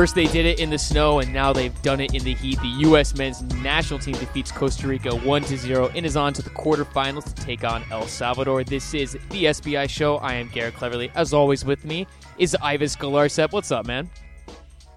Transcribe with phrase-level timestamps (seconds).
[0.00, 2.58] First, they did it in the snow, and now they've done it in the heat.
[2.62, 3.14] The U.S.
[3.18, 7.34] men's national team defeats Costa Rica 1 0 and is on to the quarterfinals to
[7.34, 8.64] take on El Salvador.
[8.64, 10.16] This is the SBI show.
[10.16, 11.12] I am Garrett Cleverly.
[11.14, 12.06] As always, with me
[12.38, 13.52] is Ives Galarcep.
[13.52, 14.08] What's up, man?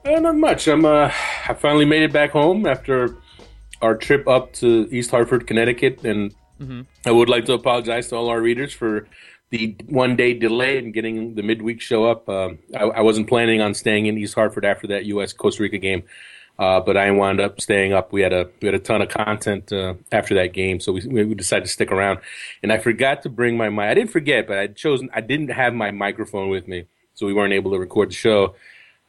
[0.05, 0.69] Uh, not much.
[0.69, 0.85] I'm.
[0.85, 1.11] Uh,
[1.49, 3.17] I finally made it back home after
[3.81, 6.83] our trip up to East Hartford, Connecticut, and mm-hmm.
[7.05, 9.09] I would like to apologize to all our readers for
[9.53, 12.27] the one day delay in getting the midweek show up.
[12.27, 15.31] Um, I, I, wasn't planning on staying in East Hartford after that U.S.
[15.31, 16.01] Costa Rica game,
[16.57, 18.11] uh, but I wound up staying up.
[18.11, 21.05] We had a we had a ton of content uh, after that game, so we,
[21.05, 22.19] we decided to stick around.
[22.63, 23.85] And I forgot to bring my mic.
[23.85, 27.33] I didn't forget, but I chosen I didn't have my microphone with me, so we
[27.33, 28.55] weren't able to record the show.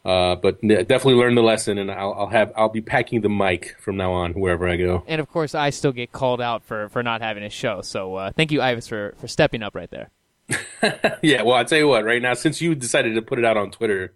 [0.05, 3.74] Uh, but definitely learned the lesson, and I'll, I'll, have I'll be packing the mic
[3.80, 5.02] from now on wherever I go.
[5.06, 7.80] And of course, I still get called out for, for not having a show.
[7.80, 10.11] So uh, thank you, Ives, for, for stepping up right there.
[11.22, 13.56] yeah, well, I'll tell you what, right now, since you decided to put it out
[13.56, 14.14] on Twitter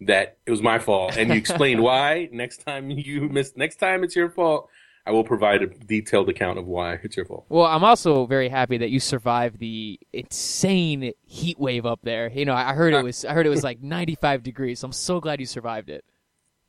[0.00, 4.04] that it was my fault and you explained why, next time you miss, next time
[4.04, 4.68] it's your fault,
[5.08, 7.46] I will provide a detailed account of why it's your fault.
[7.48, 12.28] Well, I'm also very happy that you survived the insane heat wave up there.
[12.28, 13.02] You know, I heard it ah.
[13.02, 14.80] was I heard it was like 95 degrees.
[14.80, 16.04] So I'm so glad you survived it.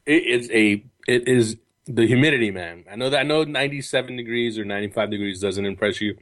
[0.05, 2.85] It is a it is the humidity, man.
[2.89, 6.15] I know that I know 97 degrees or 95 degrees doesn't impress you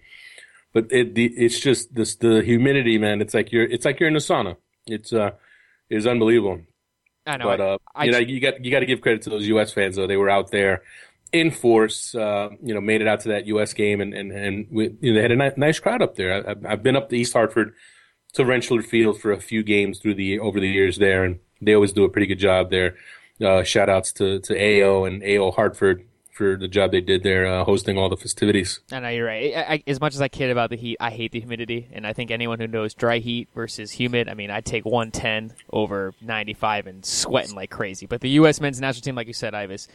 [0.74, 3.22] but it the, it's just this the humidity, man.
[3.22, 4.58] It's like you're it's like you're in a sauna.
[4.86, 5.32] It's uh
[5.90, 6.62] is unbelievable.
[7.26, 7.46] I know.
[7.46, 9.74] But uh, I, you know, you got you got to give credit to those U.S.
[9.74, 10.08] fans though.
[10.08, 10.84] They were out there
[11.34, 12.16] in force.
[12.16, 13.74] Uh, you know, made it out to that U.S.
[13.74, 16.50] game, and and and we, you know, they had a ni- nice crowd up there.
[16.50, 17.74] I, have been up to East Hartford
[18.34, 21.74] to Rentschler Field for a few games through the over the years there, and they
[21.74, 22.96] always do a pretty good job there.
[23.44, 26.07] Uh, shout outs to to AO and AO Hartford
[26.38, 28.80] for the job they did there, uh, hosting all the festivities.
[28.92, 29.56] I know you're right.
[29.56, 32.06] I, I, as much as I kid about the heat, I hate the humidity, and
[32.06, 36.14] I think anyone who knows dry heat versus humid, I mean, I'd take 110 over
[36.22, 38.06] 95 and sweating like crazy.
[38.06, 38.62] But the U.S.
[38.62, 39.88] men's national team, like you said, Ives,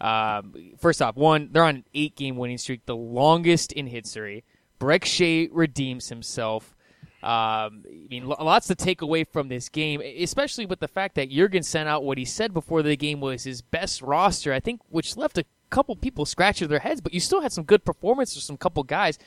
[0.00, 4.44] um, first off, one, they're on an eight-game winning streak, the longest in history.
[4.80, 6.74] Brek Shea redeems himself.
[7.22, 11.30] Um, I mean, lots to take away from this game, especially with the fact that
[11.30, 14.52] Jurgen sent out what he said before the game was his best roster.
[14.52, 17.64] I think, which left a couple people scratching their heads, but you still had some
[17.64, 19.18] good performances from some couple guys.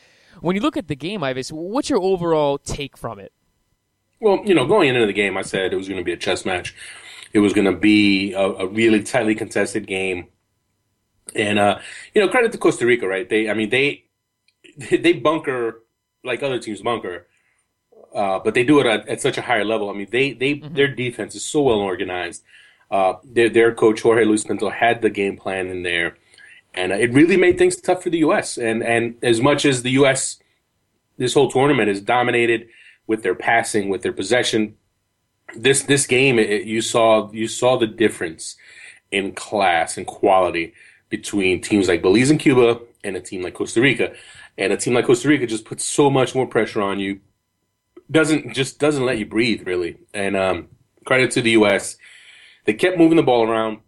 [0.42, 3.34] When you look at the game, Ives, what's your overall take from it?
[4.22, 6.18] Well, you know, going into the game, I said it was going to be a
[6.18, 6.76] chess match.
[7.34, 10.28] It was going to be a, a really tightly contested game.
[11.36, 11.80] And uh,
[12.14, 13.28] you know, credit to Costa Rica, right?
[13.28, 14.06] They, I mean, they
[14.92, 15.84] they bunker
[16.24, 17.28] like other teams bunker,
[18.14, 19.90] uh, but they do it at, at, such a higher level.
[19.90, 20.76] I mean, they they mm-hmm.
[20.76, 22.44] their defense is so well organized.
[22.92, 26.18] Uh, their their coach Jorge Luis Pinto had the game plan in there
[26.76, 28.58] and uh, it really made things tough for the U.S.
[28.58, 30.40] And and as much as the U.S.
[31.18, 32.68] this whole tournament is dominated
[33.08, 34.76] with their passing, with their possession,
[35.56, 38.56] this this game it, you saw you saw the difference
[39.12, 40.74] in class and quality
[41.10, 44.14] between teams like Belize and Cuba and a team like Costa Rica.
[44.58, 47.20] And a team like Costa Rica just puts so much more pressure on you,
[48.10, 49.98] doesn't just doesn't let you breathe really.
[50.14, 50.68] And um,
[51.06, 51.98] credit to the U.S.
[52.66, 53.80] They kept moving the ball around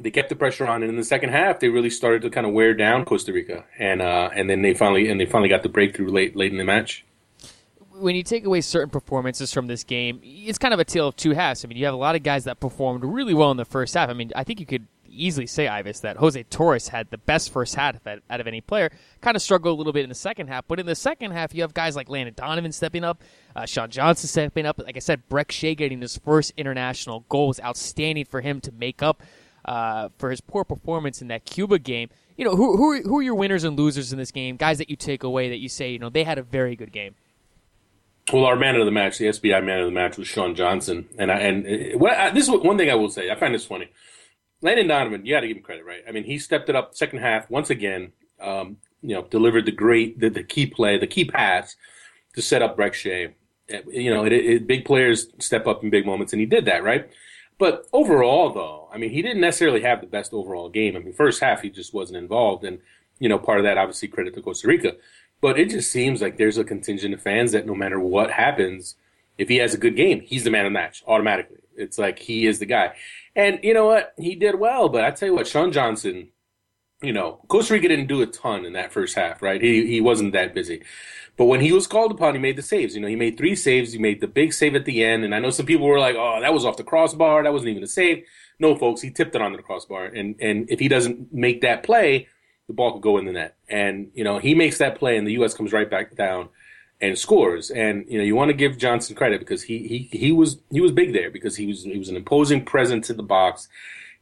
[0.00, 2.46] they kept the pressure on, and in the second half, they really started to kind
[2.46, 5.62] of wear down Costa Rica, and uh, and then they finally and they finally got
[5.62, 7.04] the breakthrough late late in the match.
[7.92, 11.16] When you take away certain performances from this game, it's kind of a tale of
[11.16, 11.64] two halves.
[11.64, 13.92] I mean, you have a lot of guys that performed really well in the first
[13.92, 14.08] half.
[14.08, 17.52] I mean, I think you could easily say, Ives, that Jose Torres had the best
[17.52, 18.90] first half out of any player.
[19.20, 21.54] Kind of struggled a little bit in the second half, but in the second half,
[21.54, 23.22] you have guys like Landon Donovan stepping up,
[23.54, 24.78] uh, Sean Johnson stepping up.
[24.78, 28.72] Like I said, Brek Shea getting his first international goal was outstanding for him to
[28.72, 29.22] make up
[29.64, 32.08] uh, for his poor performance in that Cuba game.
[32.36, 34.56] You know, who who who are your winners and losers in this game?
[34.56, 36.92] Guys that you take away that you say, you know, they had a very good
[36.92, 37.14] game.
[38.32, 41.08] Well, our man of the match, the SBI man of the match, was Sean Johnson,
[41.18, 43.30] and I, and uh, I, this is one thing I will say.
[43.30, 43.88] I find this funny.
[44.62, 46.02] Landon Donovan, you got to give him credit, right?
[46.06, 48.12] I mean, he stepped it up second half once again.
[48.40, 51.76] Um, you know, delivered the great, the, the, key play, the key pass
[52.34, 53.34] to set up Brek Shea.
[53.88, 56.84] You know, it, it, big players step up in big moments, and he did that,
[56.84, 57.08] right?
[57.60, 60.96] But overall, though, I mean, he didn't necessarily have the best overall game.
[60.96, 62.78] I mean, first half he just wasn't involved, and
[63.18, 64.94] you know, part of that obviously credit to Costa Rica.
[65.42, 68.96] But it just seems like there's a contingent of fans that no matter what happens,
[69.36, 71.58] if he has a good game, he's the man of the match automatically.
[71.76, 72.94] It's like he is the guy.
[73.36, 74.14] And you know what?
[74.16, 76.28] He did well, but I tell you what, Sean Johnson,
[77.02, 79.60] you know, Costa Rica didn't do a ton in that first half, right?
[79.62, 80.82] He he wasn't that busy.
[81.36, 82.94] But when he was called upon, he made the saves.
[82.94, 83.92] You know, he made three saves.
[83.92, 85.24] He made the big save at the end.
[85.24, 87.42] And I know some people were like, "Oh, that was off the crossbar.
[87.42, 88.24] That wasn't even a save."
[88.58, 90.06] No, folks, he tipped it onto the crossbar.
[90.06, 92.28] And and if he doesn't make that play,
[92.68, 93.56] the ball could go in the net.
[93.68, 95.54] And you know, he makes that play, and the U.S.
[95.54, 96.48] comes right back down.
[97.00, 97.70] and scores.
[97.70, 100.80] And you know, you want to give Johnson credit because he he he was he
[100.80, 103.68] was big there because he was he was an imposing presence in the box.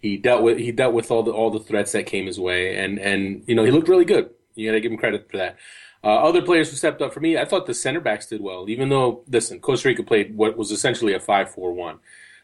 [0.01, 2.77] He dealt with he dealt with all the all the threats that came his way,
[2.77, 4.31] and and you know he looked really good.
[4.55, 5.57] You got to give him credit for that.
[6.05, 8.69] Uh, other players who stepped up for me, I thought the center backs did well.
[8.69, 11.99] Even though, listen, Costa Rica played what was essentially a five-four-one.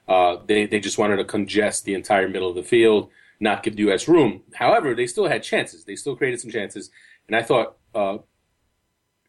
[0.08, 3.76] Uh, they they just wanted to congest the entire middle of the field, not give
[3.76, 4.08] the U.S.
[4.08, 4.42] room.
[4.54, 5.84] However, they still had chances.
[5.84, 6.90] They still created some chances,
[7.28, 8.18] and I thought uh,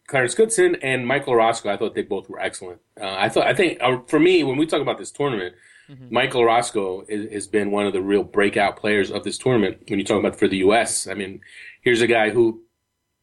[0.07, 2.79] Clarence Goodson and Michael Orozco, I thought they both were excellent.
[2.99, 5.55] Uh, I thought, I think, uh, for me, when we talk about this tournament,
[5.89, 6.07] mm-hmm.
[6.13, 9.83] Michael Orozco is, has been one of the real breakout players of this tournament.
[9.87, 11.41] When you talk about for the U.S., I mean,
[11.81, 12.61] here's a guy who,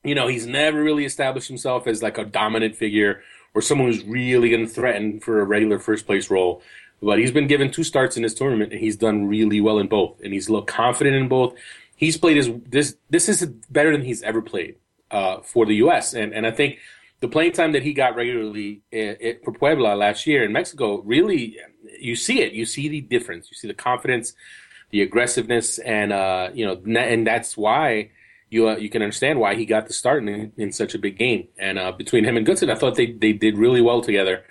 [0.04, 3.22] you know, he's never really established himself as like a dominant figure
[3.54, 6.62] or someone who's really going to threaten for a regular first place role.
[7.02, 9.88] But he's been given two starts in this tournament, and he's done really well in
[9.88, 11.54] both, and he's looked confident in both.
[11.96, 14.76] He's played his this this is better than he's ever played
[15.10, 16.14] uh, for the U.S.
[16.14, 16.78] And and I think
[17.22, 18.82] the playing time that he got regularly
[19.42, 21.56] for Puebla last year in Mexico really
[21.98, 22.52] you see it.
[22.52, 23.50] You see the difference.
[23.50, 24.34] You see the confidence,
[24.90, 28.10] the aggressiveness, and uh, you know, and that's why
[28.50, 31.18] you uh, you can understand why he got the start in, in such a big
[31.18, 31.48] game.
[31.58, 34.44] And uh, between him and Goodson, I thought they they did really well together.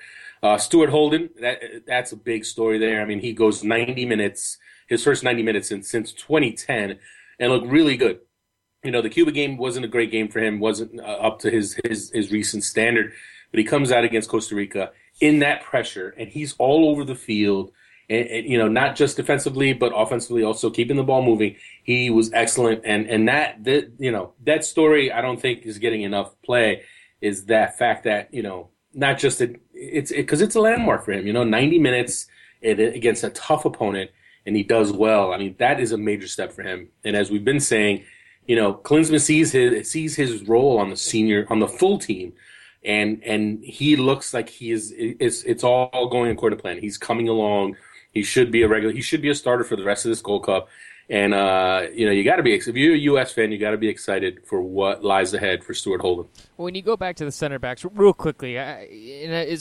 [0.43, 3.01] Uh, Stuart Holden, that that's a big story there.
[3.01, 4.57] I mean, he goes 90 minutes,
[4.87, 6.97] his first 90 minutes since since 2010,
[7.39, 8.19] and looked really good
[8.83, 11.51] you know, the Cuba game wasn't a great game for him, wasn't uh, up to
[11.51, 13.13] his, his, his recent standard,
[13.51, 17.15] but he comes out against Costa Rica in that pressure and he's all over the
[17.15, 17.71] field.
[18.09, 21.55] And, and, you know, not just defensively, but offensively, also keeping the ball moving.
[21.83, 22.81] He was excellent.
[22.83, 26.83] And, and that, that, you know, that story I don't think is getting enough play
[27.21, 31.05] is that fact that, you know, not just a, it's because it, it's a landmark
[31.05, 32.27] for him, you know, 90 minutes
[32.63, 34.11] against a tough opponent
[34.45, 35.33] and he does well.
[35.33, 36.89] I mean, that is a major step for him.
[37.03, 38.03] And as we've been saying,
[38.47, 42.33] you know, Klinsmann sees his sees his role on the senior on the full team,
[42.83, 46.79] and and he looks like he is it's it's all going according to plan.
[46.79, 47.77] He's coming along.
[48.11, 48.93] He should be a regular.
[48.93, 50.67] He should be a starter for the rest of this Gold Cup.
[51.09, 53.33] And uh, you know, you got to be if you're a U.S.
[53.33, 56.25] fan, you got to be excited for what lies ahead for Stuart Holden.
[56.55, 58.87] Well, when you go back to the center backs, real quickly, I,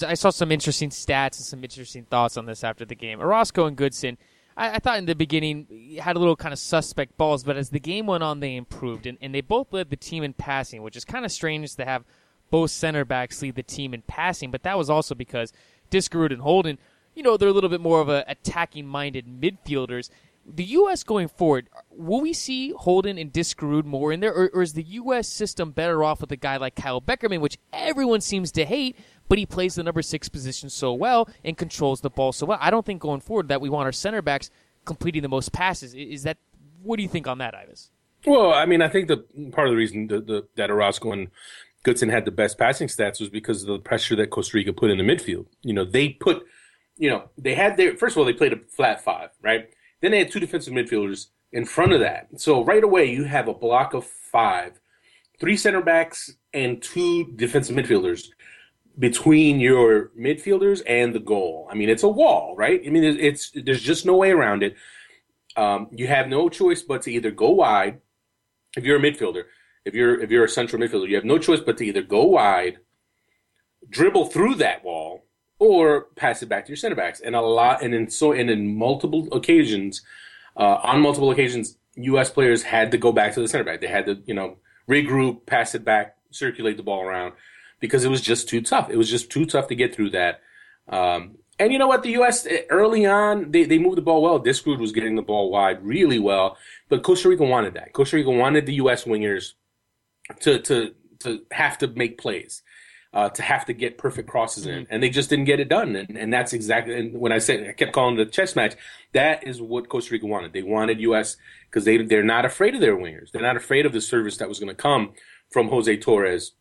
[0.06, 3.20] I saw some interesting stats and some interesting thoughts on this after the game.
[3.20, 4.16] Orozco and Goodson
[4.60, 7.70] I, I, thought in the beginning had a little kind of suspect balls, but as
[7.70, 10.82] the game went on, they improved, and, and they both led the team in passing,
[10.82, 12.04] which is kind of strange to have
[12.50, 14.50] both center backs lead the team in passing.
[14.50, 15.52] But that was also because
[15.90, 16.78] Diskerud and Holden,
[17.14, 20.10] you know, they're a little bit more of a attacking minded midfielders.
[20.46, 21.04] The U.S.
[21.04, 24.82] going forward, will we see Holden and Diskerud more in there, or, or is the
[24.82, 25.28] U.S.
[25.28, 28.96] system better off with a guy like Kyle Beckerman, which everyone seems to hate,
[29.30, 32.58] but he plays the number six position so well and controls the ball so well.
[32.60, 34.50] I don't think going forward that we want our center backs
[34.84, 35.94] completing the most passes.
[35.94, 36.36] Is that
[36.82, 37.92] what do you think on that, Ives?
[38.26, 39.18] Well, I mean, I think the
[39.52, 41.28] part of the reason the, the, that Orozco and
[41.84, 44.90] Goodson had the best passing stats was because of the pressure that Costa Rica put
[44.90, 45.46] in the midfield.
[45.62, 46.44] You know, they put,
[46.96, 49.70] you know, they had their first of all they played a flat five, right?
[50.00, 52.26] Then they had two defensive midfielders in front of that.
[52.40, 54.80] So right away you have a block of five,
[55.38, 58.26] three center backs and two defensive midfielders
[59.00, 61.66] between your midfielders and the goal.
[61.70, 62.80] I mean, it's a wall, right?
[62.86, 64.76] I mean, it's, it's there's just no way around it.
[65.56, 68.00] Um, you have no choice but to either go wide
[68.76, 69.44] if you're a midfielder.
[69.86, 72.24] If you're if you're a central midfielder, you have no choice but to either go
[72.24, 72.78] wide,
[73.88, 75.24] dribble through that wall,
[75.58, 77.20] or pass it back to your center backs.
[77.20, 80.02] And a lot, and in so and in multiple occasions,
[80.58, 82.30] uh, on multiple occasions, U.S.
[82.30, 83.80] players had to go back to the center back.
[83.80, 87.32] They had to, you know, regroup, pass it back, circulate the ball around
[87.80, 88.90] because it was just too tough.
[88.90, 90.40] It was just too tough to get through that.
[90.88, 92.02] Um, and you know what?
[92.02, 92.46] The U.S.
[92.70, 94.40] Early on, they, they moved the ball well.
[94.40, 96.56] Diskerud was getting the ball wide really well,
[96.88, 97.92] but Costa Rica wanted that.
[97.92, 99.04] Costa Rica wanted the U.S.
[99.04, 99.52] wingers
[100.40, 102.62] to to to have to make plays,
[103.12, 104.92] uh, to have to get perfect crosses in, mm-hmm.
[104.92, 105.96] and they just didn't get it done.
[105.96, 108.74] And, and that's exactly and when I said I kept calling it a chess match.
[109.12, 110.54] That is what Costa Rica wanted.
[110.54, 111.36] They wanted U.S.
[111.68, 113.32] because they they're not afraid of their wingers.
[113.32, 115.12] They're not afraid of the service that was going to come
[115.50, 116.52] from Jose Torres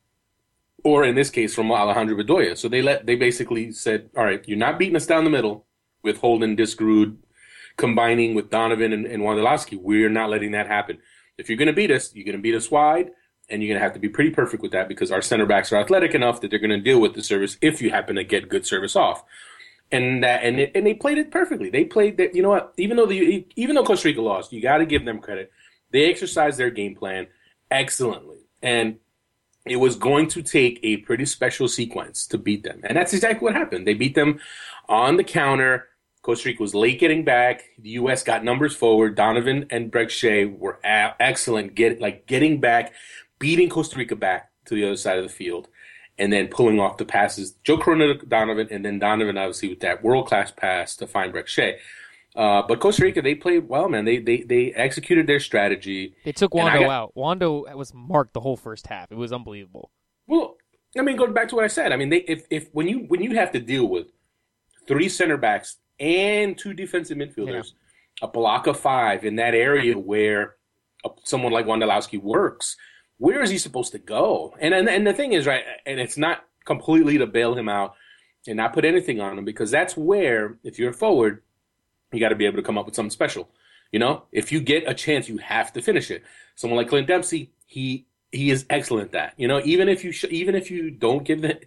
[0.83, 2.57] or in this case from Alejandro Bedoya.
[2.57, 5.65] So they let they basically said, all right, you're not beating us down the middle
[6.03, 7.17] with Holden, Diskerud,
[7.77, 9.79] combining with Donovan and, and Wondolowski.
[9.79, 10.99] We're not letting that happen.
[11.37, 13.11] If you're going to beat us, you're going to beat us wide,
[13.49, 15.71] and you're going to have to be pretty perfect with that because our center backs
[15.71, 18.23] are athletic enough that they're going to deal with the service if you happen to
[18.23, 19.23] get good service off.
[19.91, 21.69] And that, and it, and they played it perfectly.
[21.69, 22.35] They played that.
[22.35, 22.73] You know what?
[22.77, 25.51] Even though the even though Costa Rica lost, you got to give them credit.
[25.91, 27.25] They exercised their game plan
[27.71, 28.97] excellently, and
[29.69, 32.81] it was going to take a pretty special sequence to beat them.
[32.83, 33.85] And that's exactly what happened.
[33.87, 34.39] They beat them
[34.87, 35.87] on the counter.
[36.21, 37.63] Costa Rica was late getting back.
[37.79, 38.23] The U.S.
[38.23, 39.15] got numbers forward.
[39.15, 42.93] Donovan and Brek Shea were a- excellent, get like getting back,
[43.39, 45.67] beating Costa Rica back to the other side of the field.
[46.17, 47.53] and then pulling off the passes.
[47.63, 51.47] Joe Corona Donovan, and then Donovan obviously with that world class pass to find Brek
[51.47, 51.79] Shea.
[52.35, 54.05] Uh, but Costa Rica, they played well, man.
[54.05, 56.15] They they they executed their strategy.
[56.23, 57.15] They took Wondo got, out.
[57.15, 59.11] Wondo was marked the whole first half.
[59.11, 59.91] It was unbelievable.
[60.27, 60.57] Well,
[60.97, 61.91] I mean, going back to what I said.
[61.91, 64.07] I mean, they if if when you when you have to deal with
[64.87, 67.71] three center backs and two defensive midfielders,
[68.21, 68.27] yeah.
[68.27, 70.55] a block of five in that area where
[71.03, 72.75] a, someone like Wondolowski works,
[73.17, 74.55] where is he supposed to go?
[74.59, 77.95] And, and and the thing is, right, and it's not completely to bail him out
[78.47, 81.41] and not put anything on him because that's where, if you're forward,
[82.11, 83.49] you got to be able to come up with something special.
[83.91, 86.23] You know, if you get a chance, you have to finish it.
[86.55, 89.33] Someone like Clint Dempsey, he he is excellent at that.
[89.37, 91.59] You know, even if you sh- even if you don't give the,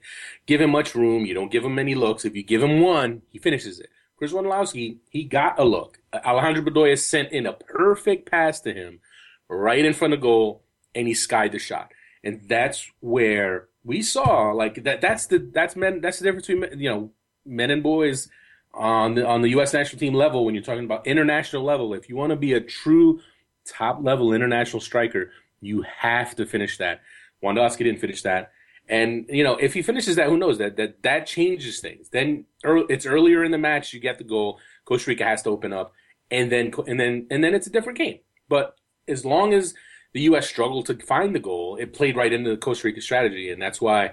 [0.46, 2.24] give him much room, you don't give him many looks.
[2.24, 3.88] If you give him one, he finishes it.
[4.16, 5.98] Chris Wondolowski, he got a look.
[6.14, 9.00] Alejandro Bedoya sent in a perfect pass to him,
[9.48, 10.62] right in front of goal,
[10.94, 11.90] and he skied the shot.
[12.22, 15.00] And that's where we saw like that.
[15.00, 16.00] That's the that's men.
[16.00, 17.10] That's the difference between you know
[17.44, 18.28] men and boys
[18.74, 19.72] on the on the U.S.
[19.72, 22.60] national team level, when you're talking about international level, if you want to be a
[22.60, 23.20] true
[23.66, 27.02] top level international striker, you have to finish that.
[27.42, 28.52] Wondolowski didn't finish that,
[28.88, 32.08] and you know if he finishes that, who knows that that that changes things.
[32.08, 34.58] Then early, it's earlier in the match, you get the goal.
[34.84, 35.92] Costa Rica has to open up,
[36.30, 38.20] and then and then and then it's a different game.
[38.48, 38.76] But
[39.06, 39.74] as long as
[40.14, 40.48] the U.S.
[40.48, 43.80] struggled to find the goal, it played right into the Costa Rica strategy, and that's
[43.80, 44.12] why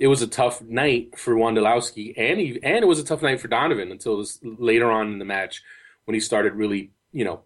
[0.00, 3.38] it was a tough night for Wondolowski, and he, and it was a tough night
[3.38, 5.62] for Donovan until this later on in the match
[6.06, 7.42] when he started really, you know,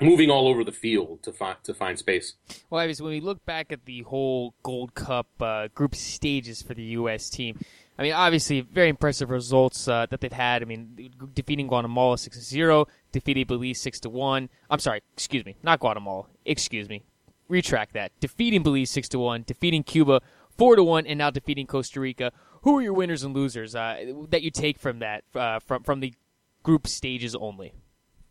[0.00, 2.34] moving all over the field to find to find space.
[2.68, 6.74] Well, obviously, when we look back at the whole Gold Cup uh, group stages for
[6.74, 7.30] the U.S.
[7.30, 7.60] team,
[7.96, 10.62] I mean, obviously, very impressive results uh, that they've had.
[10.62, 14.48] I mean, defeating Guatemala six 0 defeating Belize six to one.
[14.68, 16.24] I'm sorry, excuse me, not Guatemala.
[16.44, 17.04] Excuse me,
[17.48, 18.10] retract that.
[18.18, 20.22] Defeating Belize six to one, defeating Cuba
[20.56, 22.32] four to one, and now defeating Costa Rica.
[22.62, 26.00] Who are your winners and losers uh, that you take from that uh, from from
[26.00, 26.14] the
[26.62, 27.74] group stages only?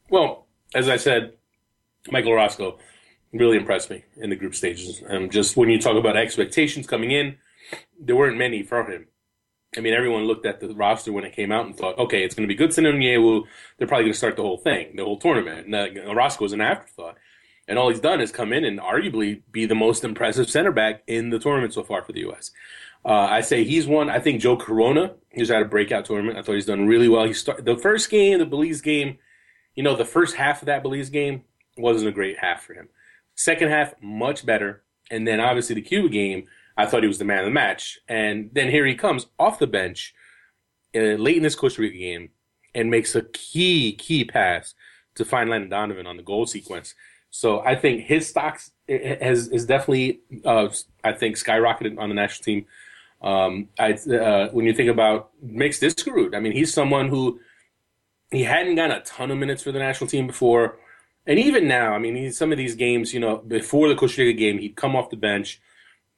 [0.09, 1.33] Well, as I said,
[2.09, 2.79] Michael Orozco
[3.31, 5.01] really impressed me in the group stages.
[5.07, 7.37] And just when you talk about expectations coming in,
[7.99, 9.07] there weren't many for him.
[9.75, 12.35] I mean, everyone looked at the roster when it came out and thought, okay, it's
[12.35, 13.01] going to be Goodson and.
[13.01, 15.65] They're probably going to start the whole thing, the whole tournament.
[15.65, 17.17] And uh, Roscoe was an afterthought.
[17.67, 21.03] And all he's done is come in and arguably be the most impressive center back
[21.07, 22.51] in the tournament so far for the U.S.
[23.05, 24.09] Uh, I say he's one.
[24.09, 26.37] I think Joe Corona he's had a breakout tournament.
[26.37, 27.25] I thought he's done really well.
[27.25, 29.17] He started the first game, the Belize game.
[29.75, 31.43] You know, the first half of that Belize game
[31.77, 32.89] wasn't a great half for him.
[33.35, 34.83] Second half, much better.
[35.09, 36.45] And then obviously the Cuba game,
[36.77, 37.99] I thought he was the man of the match.
[38.07, 40.13] And then here he comes off the bench
[40.95, 42.29] uh, late in this Costa Rica game
[42.75, 44.75] and makes a key, key pass
[45.15, 46.93] to find Landon Donovan on the goal sequence.
[47.35, 50.67] So I think his stocks has is definitely uh,
[51.03, 52.65] I think skyrocketed on the national team.
[53.23, 57.39] Um, I, uh, when you think about Mix Diskerud, I mean he's someone who
[58.29, 60.77] he hadn't gotten a ton of minutes for the national team before,
[61.25, 64.37] and even now, I mean some of these games, you know, before the Costa Rica
[64.37, 65.59] game, he'd come off the bench.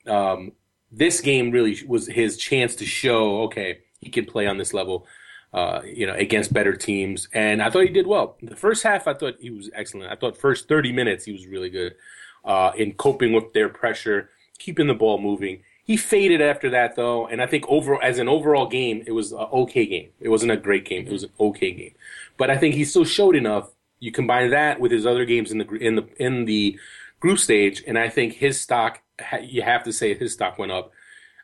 [0.06, 0.52] Um,
[0.92, 5.08] this game really was his chance to show, okay, he can play on this level
[5.56, 7.30] uh, you know, against better teams.
[7.34, 8.36] And I thought he did well.
[8.44, 10.12] The first half, I thought he was excellent.
[10.12, 11.96] I thought first 30 minutes, he was really good
[12.44, 15.64] uh, in coping with their pressure, keeping the ball moving.
[15.86, 19.32] He faded after that, though, and I think over as an overall game, it was
[19.32, 20.10] an okay game.
[20.20, 21.94] It wasn't a great game; it was an okay game.
[22.38, 23.70] But I think he still showed enough.
[24.00, 26.80] You combine that with his other games in the in the in the
[27.20, 29.02] group stage, and I think his stock.
[29.42, 30.92] You have to say his stock went up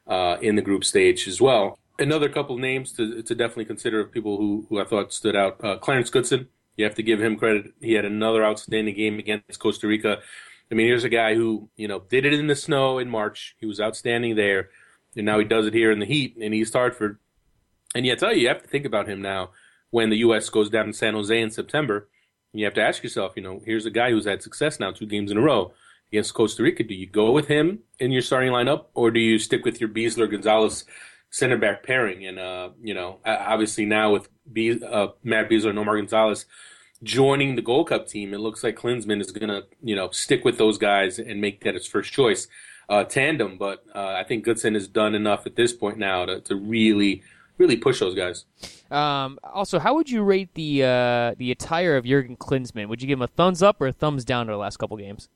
[0.08, 4.12] uh, in the group stage as well another couple names to, to definitely consider of
[4.12, 5.64] people who, who I thought stood out.
[5.64, 7.74] Uh, Clarence Goodson, you have to give him credit.
[7.82, 10.18] He had another outstanding game against Costa Rica.
[10.72, 13.56] I mean, here's a guy who, you know, did it in the snow in March.
[13.60, 14.70] He was outstanding there.
[15.16, 17.20] And now he does it here in the heat in East Hartford.
[17.94, 19.50] And yet, tell you, you have to think about him now
[19.90, 20.50] when the U.S.
[20.50, 22.08] goes down to San Jose in September.
[22.54, 25.06] You have to ask yourself, you know, here's a guy who's had success now two
[25.06, 25.74] games in a row
[26.12, 26.84] against Costa Rica.
[26.84, 29.90] Do you go with him in your starting lineup or do you stick with your
[29.90, 30.86] Besler Gonzalez
[31.32, 32.26] center back pairing.
[32.26, 36.46] And, uh, you know, obviously now with Be- uh, Matt Besler and Omar Gonzalez
[37.02, 40.46] joining the Gold Cup team, it looks like Klinsmann is going to, you know, stick
[40.46, 42.48] with those guys and make that his first choice
[42.90, 43.58] uh, tandem.
[43.58, 47.24] But uh, I think Goodson has done enough at this point now to, to really,
[47.58, 48.46] really push those guys.
[48.92, 52.90] Um, also, how would you rate the uh, the attire of Jurgen Klinsmann?
[52.90, 54.98] Would you give him a thumbs up or a thumbs down to the last couple
[54.98, 55.30] games?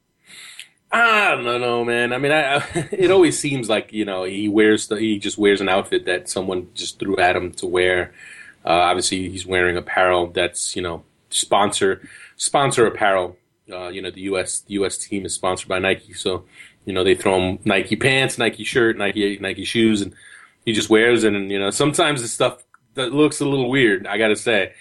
[0.95, 2.13] I don't know, man.
[2.13, 5.37] I mean, I, I, it always seems like you know he wears the, he just
[5.37, 8.13] wears an outfit that someone just threw at him to wear.
[8.65, 13.37] Uh, obviously, he's wearing apparel that's you know sponsor sponsor apparel.
[13.71, 14.59] Uh, you know, the U.S.
[14.59, 14.97] The U.S.
[14.97, 16.45] team is sponsored by Nike, so
[16.85, 20.13] you know they throw him Nike pants, Nike shirt, Nike Nike shoes, and
[20.65, 24.07] he just wears it, and you know sometimes the stuff that looks a little weird.
[24.07, 24.73] I got to say.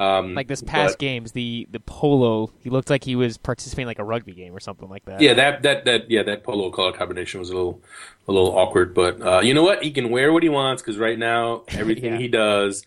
[0.00, 3.82] Um, like this past but, games, the the polo, he looked like he was participating
[3.82, 5.20] in like a rugby game or something like that.
[5.20, 7.82] Yeah, that that that yeah, that polo color combination was a little
[8.26, 9.82] a little awkward, but uh, you know what?
[9.82, 12.18] He can wear what he wants because right now everything Yeah.
[12.18, 12.86] he does,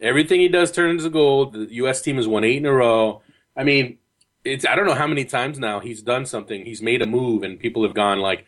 [0.00, 1.54] everything he does turns to gold.
[1.54, 2.00] The U.S.
[2.00, 3.22] team has won eight in a row.
[3.56, 3.98] I mean,
[4.44, 6.64] it's I don't know how many times now he's done something.
[6.64, 8.46] He's made a move, and people have gone like,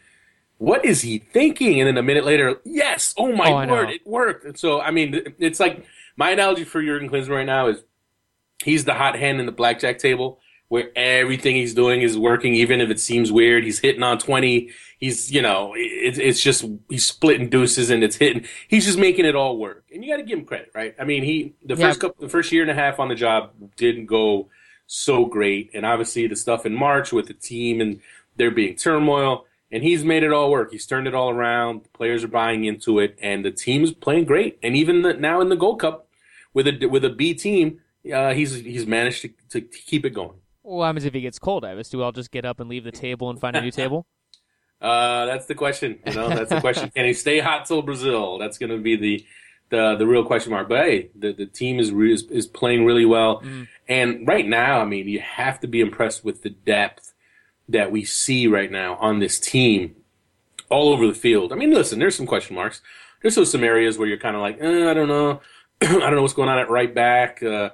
[0.59, 4.07] "What is he thinking?" And then a minute later, yes, oh my Oh, word, it
[4.07, 4.45] worked.
[4.45, 5.85] And so I mean, it's like
[6.17, 7.83] my analogy for Jurgen Klinsmann right now is
[8.63, 12.81] he's the hot hand in the blackjack table where everything he's doing is working, even
[12.81, 13.63] if it seems weird.
[13.65, 14.71] He's hitting on 20.
[14.99, 18.47] He's, you know, it's, it's just, he's splitting deuces and it's hitting.
[18.67, 19.85] He's just making it all work.
[19.93, 20.95] And you got to give him credit, right?
[20.99, 21.89] I mean, he, the Yeah.
[21.89, 24.49] first couple, the first year and a half on the job didn't go
[24.87, 25.71] so great.
[25.75, 28.01] And obviously the stuff in March with the team and
[28.37, 29.45] there being turmoil.
[29.71, 30.73] And he's made it all work.
[30.73, 31.85] He's turned it all around.
[31.85, 34.57] The players are buying into it, and the team is playing great.
[34.63, 36.07] And even the, now in the Gold Cup,
[36.53, 37.81] with a with a B team,
[38.13, 40.39] uh, he's he's managed to, to keep it going.
[40.63, 41.91] What happens if he gets cold, Ives?
[41.91, 44.07] Do we all just get up and leave the table and find a new table?
[44.81, 45.99] Uh, that's the question.
[46.07, 46.91] You know, that's the question.
[46.91, 48.39] Can he stay hot till Brazil?
[48.39, 49.27] That's going to be the,
[49.71, 50.69] the the real question mark.
[50.69, 53.43] But hey, the the team is re- is, is playing really well,
[53.89, 57.15] and right now, I mean, you have to be impressed with the depth
[57.69, 59.97] that we see right now on this team,
[60.69, 61.53] all over the field.
[61.53, 62.83] I mean, listen, there's some question marks.
[63.23, 65.41] There's still some areas where you're kind of like, eh, I don't know,
[65.81, 67.43] I don't know what's going on at right back.
[67.43, 67.71] Uh,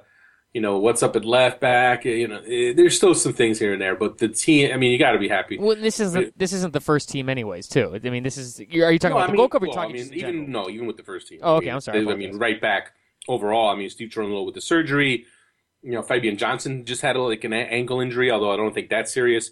[0.53, 2.03] you know what's up at left back.
[2.05, 4.71] You know, eh, there's still some things here and there, but the team.
[4.73, 5.57] I mean, you got to be happy.
[5.57, 7.67] Well, this isn't this isn't the first team, anyways.
[7.67, 7.99] Too.
[8.03, 8.59] I mean, this is.
[8.59, 9.61] You're, are you talking No, about I the mean, Gold Cup?
[9.61, 11.39] Well, talking I mean, even no, even with the first team.
[11.41, 12.93] Oh, I okay, mean, I'm sorry, I I mean, right back
[13.27, 13.69] overall.
[13.69, 15.25] I mean, Steve Cherundolo with the surgery.
[15.83, 19.11] You know, Fabian Johnson just had like an ankle injury, although I don't think that's
[19.11, 19.51] serious.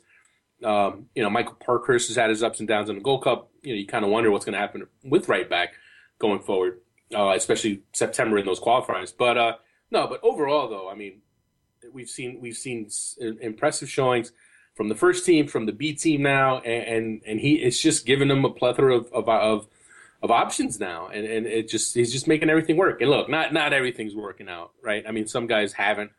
[0.63, 3.49] Um, you know, Michael Parkhurst has had his ups and downs in the Gold Cup.
[3.63, 5.73] You know, you kind of wonder what's going to happen with right back
[6.19, 6.81] going forward,
[7.15, 9.13] uh, especially September in those qualifiers.
[9.17, 9.53] But uh,
[9.91, 11.21] no, but overall though, I mean,
[11.93, 12.89] we've seen we've seen
[13.41, 14.31] impressive showings
[14.75, 18.05] from the first team, from the B team now, and and, and he it's just
[18.05, 19.67] given them a plethora of of, of
[20.21, 23.01] of options now, and and it just he's just making everything work.
[23.01, 25.03] And look, not not everything's working out, right?
[25.07, 26.11] I mean, some guys haven't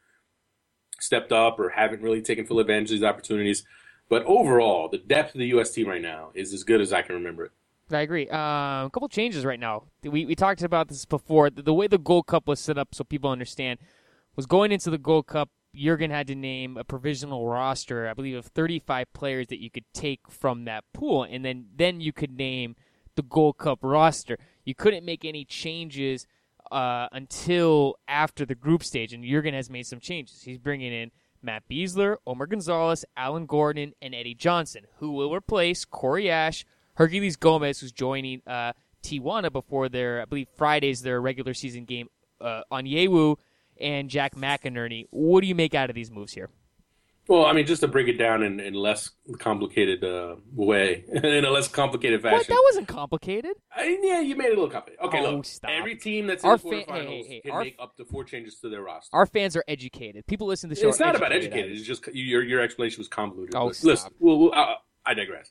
[0.98, 3.64] stepped up or haven't really taken full advantage of these opportunities,
[4.09, 5.70] but overall, the depth of the U.S.
[5.70, 7.52] team right now is as good as I can remember it.
[7.92, 8.29] I agree.
[8.29, 9.85] Um, a couple changes right now.
[10.03, 11.50] We we talked about this before.
[11.50, 13.79] The, the way the Gold Cup was set up, so people understand,
[14.37, 15.50] was going into the Gold Cup.
[15.74, 19.85] Jurgen had to name a provisional roster, I believe, of 35 players that you could
[19.94, 22.76] take from that pool, and then then you could name
[23.16, 24.38] the Gold Cup roster.
[24.64, 26.26] You couldn't make any changes
[26.70, 30.42] uh, until after the group stage, and Jurgen has made some changes.
[30.42, 31.11] He's bringing in
[31.42, 36.64] Matt Besler, Omar Gonzalez, Alan Gordon, and Eddie Johnson, who will replace Corey Ashe,
[37.01, 42.09] Herculez Gomez, who's joining uh, Tijuana before their, I believe, Friday's their regular season game
[42.43, 43.37] uh, on Yewu,
[43.81, 45.07] and Jack McInerney.
[45.11, 46.51] What do you make out of these moves here?
[47.27, 51.45] Well, I mean, just to break it down in, in less complicated uh, way, in
[51.45, 52.39] a less complicated fashion.
[52.39, 52.49] What?
[52.49, 53.53] That wasn't complicated.
[53.75, 55.07] I, yeah, you made it a little complicated.
[55.07, 55.71] Okay, Oh, look, stop.
[55.71, 58.25] every team that's in fa- the quarterfinals hey, hey, can our- make up to four
[58.25, 59.15] changes to their roster.
[59.17, 60.27] Our fans are educated.
[60.27, 60.89] People listen to the show.
[60.89, 61.71] it's not about educated.
[61.71, 61.79] educated.
[61.79, 63.55] It's just your your explanation was convoluted.
[63.55, 63.85] Oh, stop.
[63.87, 64.75] listen, well, well, uh,
[65.11, 65.51] I digress.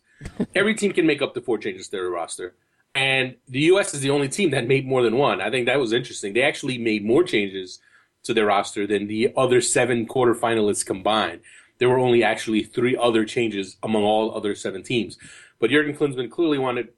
[0.55, 2.55] Every team can make up to four changes to their roster,
[2.95, 3.93] and the U.S.
[3.93, 5.41] is the only team that made more than one.
[5.41, 6.33] I think that was interesting.
[6.33, 7.79] They actually made more changes
[8.23, 11.41] to their roster than the other seven quarterfinalists combined.
[11.77, 15.17] There were only actually three other changes among all other seven teams.
[15.59, 16.89] But Jurgen Klinsmann clearly wanted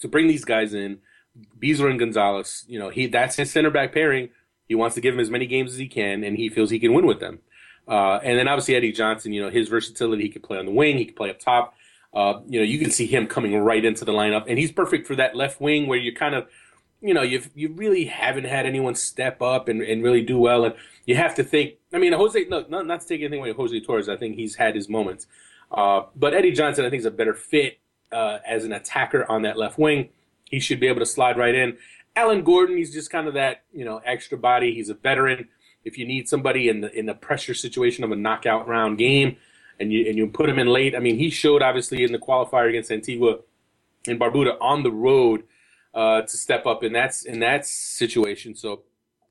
[0.00, 0.98] to bring these guys in,
[1.58, 2.64] Besler and Gonzalez.
[2.68, 4.30] You know, he that's his center back pairing.
[4.66, 6.78] He wants to give him as many games as he can, and he feels he
[6.78, 7.40] can win with them.
[7.86, 10.72] Uh, and then obviously Eddie Johnson, you know, his versatility, he could play on the
[10.72, 11.74] wing, he could play up top.
[12.14, 15.06] Uh, you know, you can see him coming right into the lineup, and he's perfect
[15.06, 16.46] for that left wing where you kind of,
[17.00, 20.64] you know, you you really haven't had anyone step up and, and really do well,
[20.64, 20.74] and
[21.06, 21.74] you have to think.
[21.92, 24.36] I mean, Jose, no, not, not to take anything away from Jose Torres, I think
[24.36, 25.26] he's had his moments,
[25.70, 27.78] uh, but Eddie Johnson, I think, is a better fit
[28.12, 30.10] uh, as an attacker on that left wing.
[30.44, 31.78] He should be able to slide right in.
[32.14, 34.74] Alan Gordon, he's just kind of that, you know, extra body.
[34.74, 35.48] He's a veteran.
[35.84, 39.38] If you need somebody in the in the pressure situation of a knockout round game,
[39.80, 42.18] and you and you put him in late, I mean, he showed obviously in the
[42.18, 43.38] qualifier against Antigua
[44.06, 45.44] and Barbuda on the road
[45.94, 48.54] uh, to step up in that in that situation.
[48.54, 48.82] So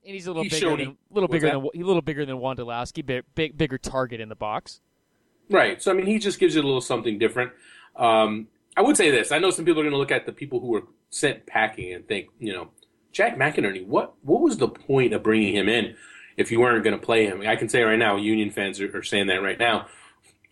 [0.06, 2.38] And he's a little He bigger than he- little bigger than a little bigger than
[2.38, 4.82] Wondolowski, big, big bigger target in the box.
[5.50, 5.82] Right.
[5.82, 7.52] So I mean, he just gives you a little something different.
[7.96, 9.32] Um, I would say this.
[9.34, 11.94] I know some people are going to look at the people who were sent packing
[11.94, 12.70] and think, you know,
[13.12, 13.86] Jack McInerney.
[13.86, 15.96] What what was the point of bringing him in
[16.38, 17.42] if you weren't going to play him?
[17.42, 19.88] I can say right now, Union fans are, are saying that right now.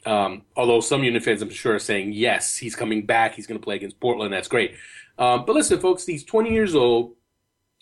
[0.05, 3.35] Um, although some Union fans, I'm sure, are saying yes, he's coming back.
[3.35, 4.33] He's going to play against Portland.
[4.33, 4.75] That's great.
[5.17, 7.15] Um, but listen, folks, he's 20 years old.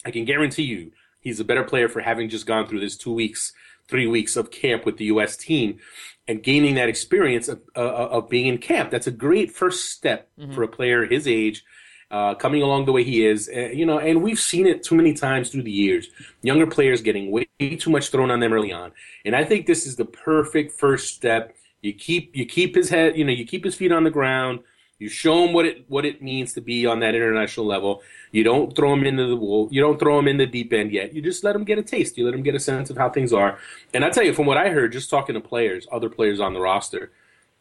[0.05, 3.13] I can guarantee you he's a better player for having just gone through this two
[3.13, 3.53] weeks,
[3.87, 5.37] three weeks of camp with the U.S.
[5.37, 5.79] team
[6.27, 8.91] and gaining that experience of, uh, of being in camp.
[8.91, 10.53] That's a great first step mm-hmm.
[10.53, 11.63] for a player his age.
[12.09, 14.95] Uh, coming along the way he is, uh, you know, and we've seen it too
[14.95, 16.07] many times through the years.
[16.41, 18.93] Younger players getting way too much thrown on them early on,
[19.25, 21.53] and I think this is the perfect first step.
[21.81, 24.61] You keep you keep his head, you know, you keep his feet on the ground.
[24.99, 28.01] You show him what it what it means to be on that international level.
[28.31, 29.67] You don't throw him into the.
[29.71, 31.13] You don't throw him in the deep end yet.
[31.13, 32.17] You just let him get a taste.
[32.17, 33.59] You let him get a sense of how things are.
[33.93, 36.53] And I tell you, from what I heard, just talking to players, other players on
[36.53, 37.11] the roster,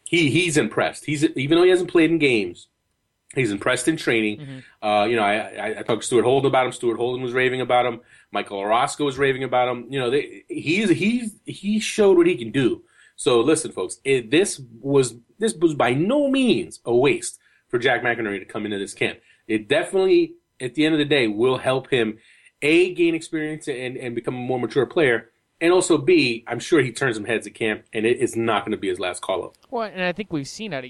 [0.04, 1.04] he he's impressed.
[1.04, 2.68] He's even though he hasn't played in games,
[3.34, 4.38] he's impressed in training.
[4.38, 4.86] Mm-hmm.
[4.86, 6.72] Uh, you know, I, I, I talked to Stuart Holden about him.
[6.72, 8.00] Stuart Holden was raving about him.
[8.32, 9.86] Michael Orozco was raving about him.
[9.90, 12.82] You know, they, he's he's he showed what he can do.
[13.16, 18.02] So listen, folks, it, this was this was by no means a waste for Jack
[18.02, 19.18] McInerney to come into this camp.
[19.48, 22.18] It definitely, at the end of the day, will help him
[22.62, 25.30] a gain experience and and become a more mature player.
[25.58, 28.66] And also, B, I'm sure he turns some heads at camp, and it is not
[28.66, 29.54] going to be his last call up.
[29.70, 30.84] Well, and I think we've seen that.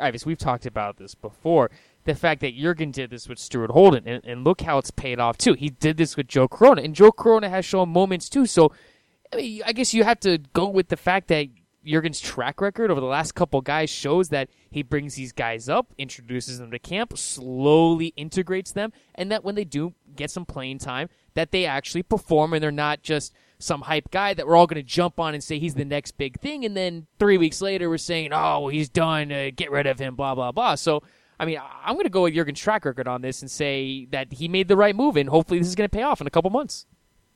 [0.00, 1.70] Ives, we've talked about this before.
[2.06, 5.20] The fact that Jurgen did this with Stuart Holden, and, and look how it's paid
[5.20, 5.52] off too.
[5.52, 8.46] He did this with Joe Corona, and Joe Corona has shown moments too.
[8.46, 8.72] So,
[9.32, 11.46] I, mean, I guess you have to go with the fact that
[11.84, 15.92] Jurgen's track record over the last couple guys shows that he brings these guys up,
[15.98, 20.78] introduces them to camp, slowly integrates them, and that when they do get some playing
[20.78, 24.66] time, that they actually perform and they're not just some hype guy that we're all
[24.66, 27.60] going to jump on and say he's the next big thing, and then three weeks
[27.60, 30.74] later we're saying, oh, he's done, uh, get rid of him, blah blah blah.
[30.74, 31.02] So.
[31.38, 34.30] I mean, I'm going to go with Jurgen's track record on this and say that
[34.30, 36.30] he made the right move, and hopefully this is going to pay off in a
[36.30, 36.84] couple months.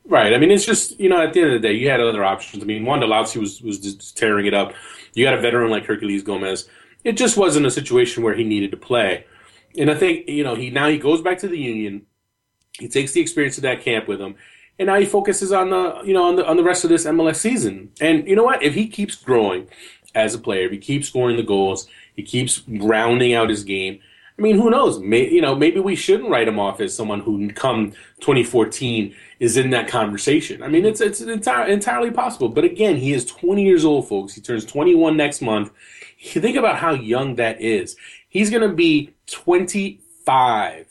[0.07, 0.35] Right.
[0.35, 2.25] I mean, it's just you know, at the end of the day, you had other
[2.25, 2.63] options.
[2.63, 4.75] I mean, Wondolowski was was just tearing it up.
[5.15, 6.69] You got a veteran like Herculez Gomez.
[7.05, 9.25] It just wasn't a situation where he needed to play.
[9.79, 12.03] And I think you know he now he goes back to the Union.
[12.79, 14.35] He takes the experience of that camp with him,
[14.79, 17.07] and now he focuses on the you know on the on the rest of this
[17.07, 17.91] MLS season.
[18.01, 18.63] And you know what?
[18.63, 19.69] If he keeps growing
[20.15, 24.01] as a player, if he keeps scoring the goals, he keeps rounding out his game
[24.37, 24.99] I mean, who knows?
[24.99, 29.57] May, you know, maybe we shouldn't write him off as someone who, come 2014, is
[29.57, 30.61] in that conversation.
[30.61, 32.49] I mean, it's it's entire, entirely possible.
[32.49, 34.35] But again, he is 20 years old, folks.
[34.35, 35.71] He turns 21 next month.
[36.21, 37.97] Think about how young that is.
[38.29, 40.87] He's going to be 25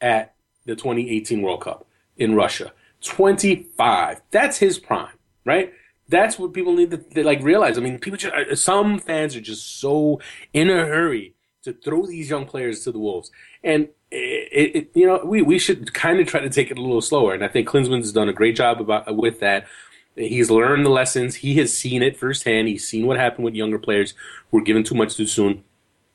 [0.00, 2.72] at the 2018 World Cup in Russia.
[3.02, 4.22] 25.
[4.30, 5.72] That's his prime, right?
[6.08, 7.76] That's what people need to like realize.
[7.76, 10.20] I mean, people just, uh, some fans are just so
[10.52, 11.33] in a hurry
[11.64, 13.30] to throw these young players to the wolves.
[13.62, 16.80] And it, it, you know, we, we should kind of try to take it a
[16.80, 17.34] little slower.
[17.34, 19.66] And I think Klinsmann's done a great job about with that.
[20.14, 21.36] He's learned the lessons.
[21.36, 22.68] He has seen it firsthand.
[22.68, 24.14] He's seen what happened with younger players
[24.50, 25.64] who were given too much too soon.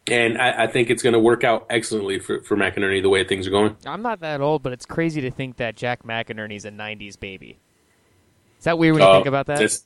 [0.07, 3.23] And I, I think it's going to work out excellently for, for McInerney the way
[3.23, 3.75] things are going.
[3.85, 7.59] I'm not that old, but it's crazy to think that Jack McInerney's a 90s baby.
[8.57, 9.59] Is that weird when you uh, think about that?
[9.59, 9.83] Let's,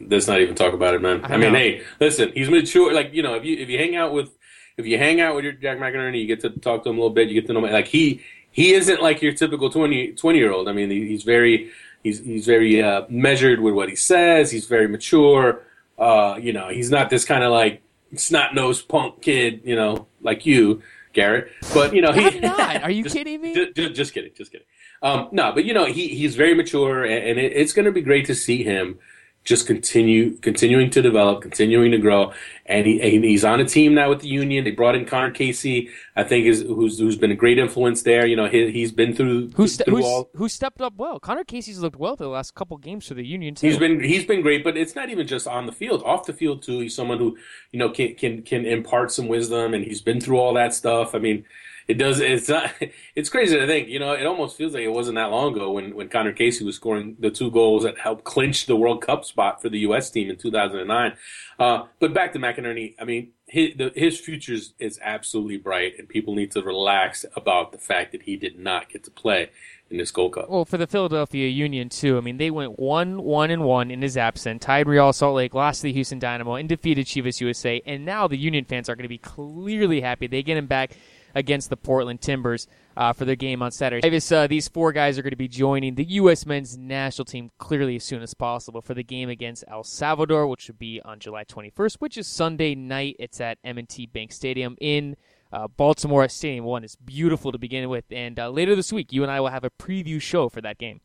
[0.00, 1.24] let's not even talk about it, man.
[1.24, 2.94] I, I mean, hey, listen, he's mature.
[2.94, 4.37] Like, you know, if you, if you hang out with
[4.78, 7.00] if you hang out with your Jack McInerney, you get to talk to him a
[7.00, 7.28] little bit.
[7.28, 7.72] You get to know him.
[7.72, 10.68] Like he he isn't like your typical 20, 20 year old.
[10.68, 11.70] I mean, he's very
[12.02, 14.50] he's he's very uh, measured with what he says.
[14.50, 15.62] He's very mature.
[15.98, 17.82] Uh, you know, he's not this kind of like
[18.14, 19.62] snot nosed punk kid.
[19.64, 21.50] You know, like you, Garrett.
[21.74, 22.26] But you know, he.
[22.26, 22.82] I'm not.
[22.84, 23.54] Are you just, kidding me?
[23.54, 24.32] Just, just, kidding.
[24.34, 24.66] Just kidding.
[25.02, 27.92] Um, no, but you know, he he's very mature, and, and it, it's going to
[27.92, 28.98] be great to see him
[29.48, 32.34] just continue continuing to develop, continuing to grow.
[32.66, 34.64] And he he's on a team now with the Union.
[34.64, 38.26] They brought in Connor Casey, I think is who's who's been a great influence there.
[38.26, 40.28] You know, he, has been through who's, through all.
[40.34, 41.18] Who stepped up well.
[41.18, 43.68] Connor Casey's looked well for the last couple games for the Union too.
[43.68, 46.34] He's been he's been great, but it's not even just on the field, off the
[46.34, 46.80] field too.
[46.80, 47.38] He's someone who
[47.72, 51.14] you know can can can impart some wisdom, and he's been through all that stuff.
[51.14, 51.46] I mean
[51.88, 52.20] it does.
[52.20, 52.72] It's not.
[53.14, 53.88] It's crazy to think.
[53.88, 56.64] You know, it almost feels like it wasn't that long ago when when Connor Casey
[56.64, 60.08] was scoring the two goals that helped clinch the World Cup spot for the U.S.
[60.08, 61.16] team in 2009.
[61.58, 62.94] Uh, but back to McInerney.
[63.00, 67.72] I mean, his the, his future is absolutely bright, and people need to relax about
[67.72, 69.50] the fact that he did not get to play
[69.90, 70.48] in this Gold Cup.
[70.48, 72.18] Well, for the Philadelphia Union too.
[72.18, 74.64] I mean, they went one, one, and one in his absence.
[74.64, 77.82] Tied Real Salt Lake, lost to the Houston Dynamo, and defeated Chivas USA.
[77.84, 80.92] And now the Union fans are going to be clearly happy they get him back
[81.34, 84.00] against the Portland Timbers uh, for their game on Saturday.
[84.00, 86.46] Davis, uh, these four guys are going to be joining the U.S.
[86.46, 90.68] men's national team clearly as soon as possible for the game against El Salvador, which
[90.68, 93.16] will be on July 21st, which is Sunday night.
[93.18, 95.16] It's at M&T Bank Stadium in
[95.52, 96.28] uh, Baltimore.
[96.28, 99.40] Stadium One is beautiful to begin with, and uh, later this week, you and I
[99.40, 101.00] will have a preview show for that game.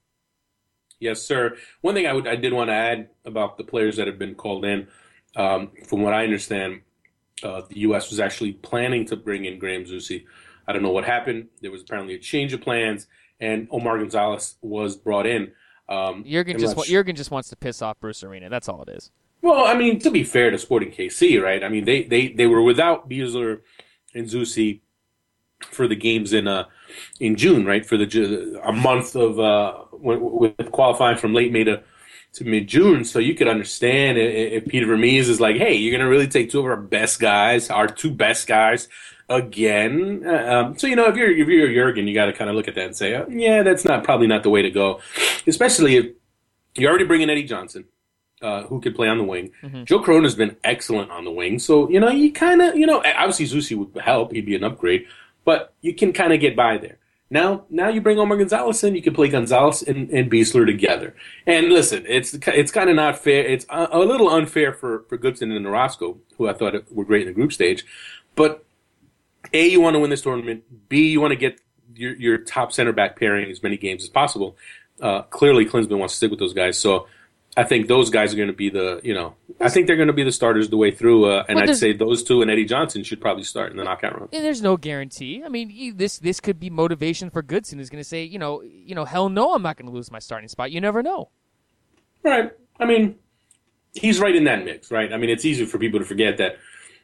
[1.00, 1.58] Yes, sir.
[1.82, 4.88] One thing I did want to add about the players that have been called in,
[5.36, 6.82] um, from what I understand,
[7.42, 8.10] uh, the U.S.
[8.10, 10.26] was actually planning to bring in Graham Zusi
[10.68, 11.48] I don't know what happened.
[11.62, 13.08] There was apparently a change of plans,
[13.40, 15.52] and Omar Gonzalez was brought in.
[15.90, 18.50] Um, Jurgen just wa- Jurgen just wants to piss off Bruce Arena.
[18.50, 19.12] That's all it is.
[19.42, 21.64] Well, I mean, to be fair to Sporting KC, right?
[21.64, 23.62] I mean, they they, they were without Besler
[24.14, 24.82] and Zusi
[25.62, 26.66] for the games in uh
[27.20, 27.86] in June, right?
[27.86, 31.84] For the a month of uh with qualifying from late May to
[32.34, 35.76] to mid June, so you could understand i- i- if Peter Vermes is like, "Hey,
[35.76, 38.88] you're gonna really take two of our best guys, our two best guys."
[39.30, 42.50] Again, Uh, um, so you know if you're if you're Jurgen, you got to kind
[42.50, 44.70] of look at that and say, oh, yeah, that's not probably not the way to
[44.70, 45.00] go,
[45.48, 46.06] especially if
[46.76, 47.86] you're already bringing Eddie Johnson,
[48.42, 49.52] uh, who could play on the wing.
[49.86, 52.86] Joe Corona has been excellent on the wing, so you know you kind of you
[52.86, 55.06] know obviously Zusi would help; he'd be an upgrade,
[55.46, 56.98] but you can kind of get by there.
[57.34, 61.16] Now, now you bring Omar Gonzalez in, you can play Gonzalez and, and Besler together.
[61.48, 63.44] And listen, it's it's kind of not fair.
[63.44, 67.24] It's a, a little unfair for for Goodson and Orozco, who I thought were great
[67.24, 67.86] in the group stage,
[68.36, 68.64] but
[69.52, 70.64] a, you want to win this tournament.
[70.90, 71.60] B, you want to get
[71.96, 74.56] your, your top center back pairing as many games as possible.
[75.02, 76.78] Uh, clearly, Klinsmann wants to stick with those guys.
[76.78, 77.08] So
[77.56, 80.08] I think those guys are going to be the, you know, I think they're going
[80.08, 81.26] to be the starters the way through.
[81.26, 83.84] Uh, and Well, I'd say those two and Eddie Johnson should probably start in the
[83.84, 84.30] knockout round.
[84.34, 85.44] And there's no guarantee.
[85.46, 88.64] I mean, this this could be motivation for Goodson, who's going to say, you know,
[88.64, 90.72] you know, hell no, I'm not going to lose my starting spot.
[90.72, 91.30] You never know.
[92.24, 92.52] Right.
[92.80, 93.16] I mean,
[93.94, 95.14] he's right in that mix, right?
[95.14, 96.58] I mean, it's easy for people to forget that,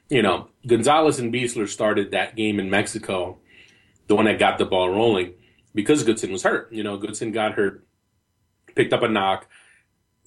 [0.10, 3.38] you know, Gonzalez and Besler started that game in Mexico,
[4.08, 5.34] the one that got the ball rolling,
[5.76, 6.74] because Goodson was hurt.
[6.74, 7.86] You know, Goodson got hurt,
[8.74, 9.48] picked up a knock,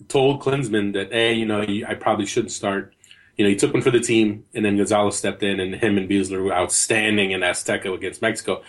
[0.08, 2.94] told Klinsmann that, hey, you know, I probably shouldn't start.
[3.36, 5.96] You know, he took one for the team, and then Gonzalez stepped in, and him
[5.96, 8.62] and Besler were outstanding in Azteca against Mexico.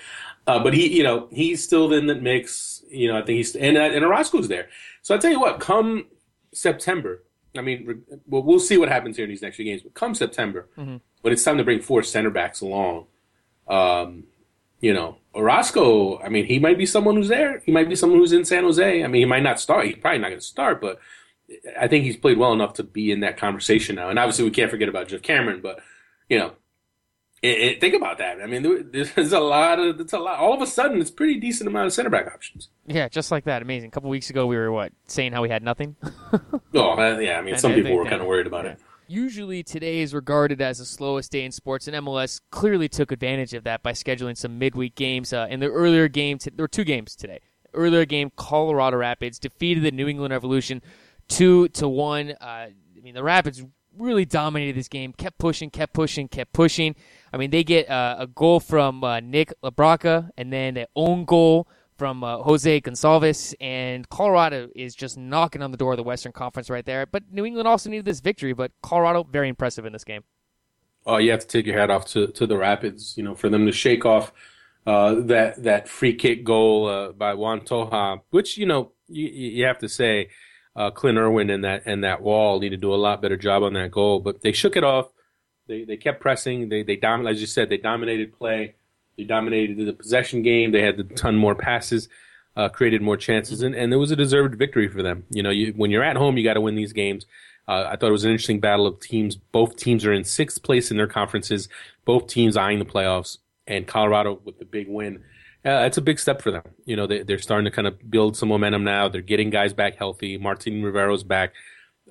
[0.48, 2.84] Uh, but he, you know, he's still in that mix.
[2.90, 4.70] You know, I think he's and uh, and Orozco's there.
[5.02, 6.06] So I tell you what, come
[6.54, 7.24] September,
[7.58, 9.82] I mean, well, we'll see what happens here in these next few games.
[9.84, 10.68] But come September,
[11.22, 13.08] when it's time to bring four center backs along,
[13.68, 14.24] um,
[14.82, 16.20] you know, Orozco.
[16.20, 17.60] I mean, he might be someone who's there.
[17.66, 19.04] He might be someone who's in San Jose.
[19.04, 19.86] I mean, he might not start.
[19.86, 21.00] He's probably not going to start, but
[21.80, 24.10] I think he's played well enough to be in that conversation now.
[24.10, 25.80] And obviously, we can't forget about Geoff Cameron, but
[26.30, 26.54] you know,
[27.42, 28.42] it, it, think about that.
[28.42, 30.40] I mean, there- there's a lot of it's a lot.
[30.40, 32.70] All of a sudden, it's pretty decent amount of center back options.
[32.88, 33.62] Yeah, just like that.
[33.62, 33.90] Amazing.
[33.90, 35.96] A couple weeks ago, we were what saying how we had nothing.
[36.76, 37.38] Oh, uh, yeah.
[37.38, 38.80] I mean, some I people were kind of worried about it.
[39.08, 43.54] Usually, today is regarded as the slowest day in sports, and MLS clearly took advantage
[43.54, 45.34] of that by scheduling some midweek games.
[45.34, 47.42] Uh, in the earlier game, t- there were two games today.
[47.76, 50.82] Earlier game, Colorado Rapids defeated the New England Revolution
[51.28, 52.32] two to one.
[52.32, 53.64] Uh, I mean, the Rapids
[53.98, 56.96] really dominated this game, kept pushing, kept pushing, kept pushing.
[57.32, 61.26] I mean, they get uh, a goal from uh, Nick LaBrocca, and then their own
[61.26, 66.04] goal from uh, Jose Goncalves, and Colorado is just knocking on the door of the
[66.04, 67.06] Western Conference right there.
[67.06, 70.24] But New England also needed this victory, but Colorado very impressive in this game.
[71.06, 73.50] Oh, you have to take your hat off to, to the Rapids, you know, for
[73.50, 74.32] them to shake off
[74.86, 79.66] uh, that that free kick goal uh, by Juan Toja, which you know you, you
[79.66, 80.30] have to say
[80.76, 83.64] uh, Clint Irwin and that and that wall need to do a lot better job
[83.64, 85.10] on that goal, but they shook it off.
[85.68, 86.70] They they kept pressing.
[86.70, 88.76] They they dominated, as you said, they dominated play.
[89.18, 90.72] They dominated the possession game.
[90.72, 92.10] They had a ton more passes,
[92.56, 95.26] uh, created more chances, and, and it was a deserved victory for them.
[95.30, 97.26] You know, you, when you're at home, you got to win these games.
[97.68, 99.36] Uh, I thought it was an interesting battle of teams.
[99.36, 101.70] Both teams are in sixth place in their conferences.
[102.04, 105.24] Both teams eyeing the playoffs, and Colorado with the big win.
[105.66, 106.64] Uh, it's a big step for them.
[106.86, 109.08] You know, they, they're starting to kind of build some momentum now.
[109.08, 110.38] They're getting guys back healthy.
[110.38, 111.54] Martin Rivero's back.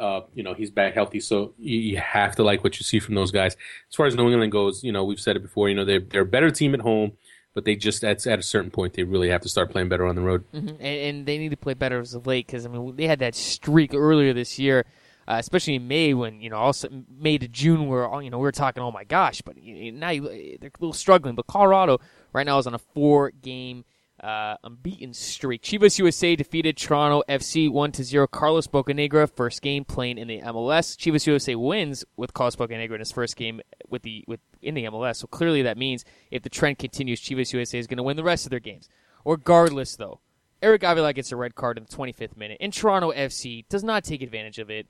[0.00, 1.20] Uh, you know, he's back healthy.
[1.20, 3.54] So you, you have to like what you see from those guys.
[3.90, 6.00] As far as New England goes, you know, we've said it before, you know, they're,
[6.00, 7.12] they're a better team at home,
[7.54, 10.06] but they just, at, at a certain point, they really have to start playing better
[10.06, 10.44] on the road.
[10.54, 13.18] and, and they need to play better as of late because I mean they had
[13.18, 14.86] that streak earlier this year,
[15.28, 18.48] uh, especially in May when you know also May to June where you know we
[18.48, 20.22] are talking oh my gosh, but you- now you,
[20.58, 21.34] they're a little struggling.
[21.34, 22.00] But Colorado
[22.32, 23.84] right now is on a four game.
[24.22, 25.62] Uh, unbeaten streak.
[25.62, 28.28] Chivas USA defeated Toronto FC one to zero.
[28.28, 30.96] Carlos Bocanegra first game playing in the MLS.
[30.96, 34.84] Chivas USA wins with Carlos Bocanegra in his first game with the with in the
[34.84, 35.16] MLS.
[35.16, 38.22] So clearly that means if the trend continues, Chivas USA is going to win the
[38.22, 38.88] rest of their games.
[39.24, 40.20] Regardless, though,
[40.62, 44.04] Eric Avila gets a red card in the 25th minute, and Toronto FC does not
[44.04, 44.86] take advantage of it.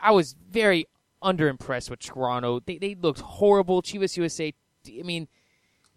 [0.00, 0.86] I was very
[1.22, 2.60] underimpressed with Toronto.
[2.60, 3.82] They they looked horrible.
[3.82, 4.54] Chivas USA.
[4.86, 5.28] I mean,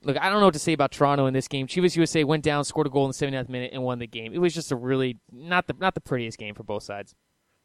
[0.05, 1.67] look, I don't know what to say about Toronto in this game.
[1.67, 4.33] Chivas USA went down, scored a goal in the 79th minute, and won the game.
[4.33, 7.15] It was just a really not the not the prettiest game for both sides.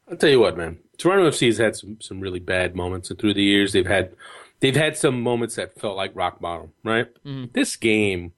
[0.09, 0.79] I'll tell you what, man.
[0.97, 4.13] Toronto FC has had some, some really bad moments, and through the years, they've had
[4.59, 6.73] they've had some moments that felt like rock bottom.
[6.83, 7.07] Right?
[7.23, 7.45] Mm-hmm.
[7.53, 8.33] This game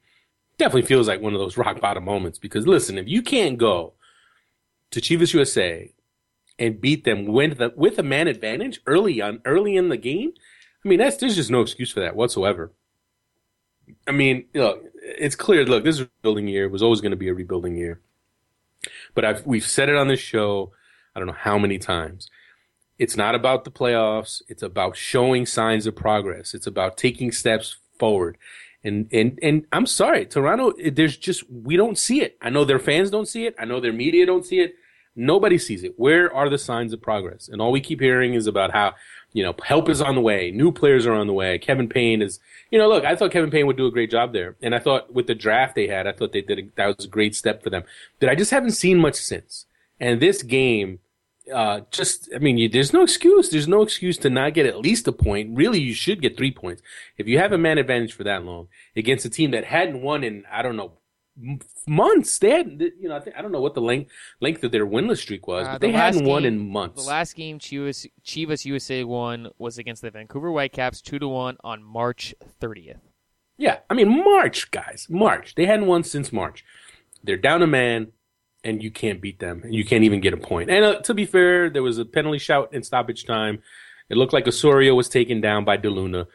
[0.58, 3.94] definitely feels like one of those rock bottom moments because listen, if you can't go
[4.92, 5.92] to Chivas USA
[6.60, 10.34] and beat them with the, with a man advantage early on early in the game,
[10.84, 12.74] I mean that's there's just no excuse for that whatsoever.
[14.08, 15.66] I mean, look, it's clear.
[15.66, 16.70] Look, this rebuilding year.
[16.70, 18.00] Was always going to be a rebuilding year.
[19.16, 20.72] But I've, we've said it on this show.
[21.16, 22.30] I don't know how many times.
[23.00, 24.42] It's not about the playoffs.
[24.48, 26.54] It's about showing signs of progress.
[26.54, 28.38] It's about taking steps forward.
[28.84, 30.74] And and and I'm sorry, Toronto.
[30.92, 32.38] There's just we don't see it.
[32.42, 33.56] I know their fans don't see it.
[33.58, 34.76] I know their media don't see it.
[35.16, 35.94] Nobody sees it.
[35.98, 37.48] Where are the signs of progress?
[37.48, 38.94] And all we keep hearing is about how
[39.34, 41.58] you know help is on the way, new players are on the way.
[41.58, 42.40] Kevin Payne is,
[42.72, 44.80] you know, look, I thought Kevin Payne would do a great job there, and I
[44.80, 47.36] thought with the draft they had, I thought they did a, that was a great
[47.36, 47.84] step for them.
[48.20, 49.66] That I just haven't seen much since.
[50.00, 51.00] And this game
[51.52, 53.50] uh, just, I mean, you, there's no excuse.
[53.50, 55.56] There's no excuse to not get at least a point.
[55.58, 56.82] Really, you should get three points.
[57.18, 60.24] If you have a man advantage for that long against a team that hadn't won
[60.24, 60.94] in, I don't know,
[61.88, 62.38] months.
[62.40, 64.86] They had, you know, I, think, I don't know what the length length of their
[64.86, 67.04] winless streak was, uh, but they hadn't game, won in months.
[67.04, 71.58] The last game Chivas, Chivas USA won was against the Vancouver Whitecaps, two to one
[71.64, 73.00] on March 30th.
[73.58, 75.56] Yeah, I mean March, guys, March.
[75.56, 76.64] They hadn't won since March.
[77.24, 78.12] They're down a man
[78.64, 79.62] and you can't beat them.
[79.64, 80.70] And you can't even get a point.
[80.70, 83.62] And uh, to be fair, there was a penalty shout in stoppage time.
[84.10, 86.28] It looked like Osorio was taken down by DeLuna.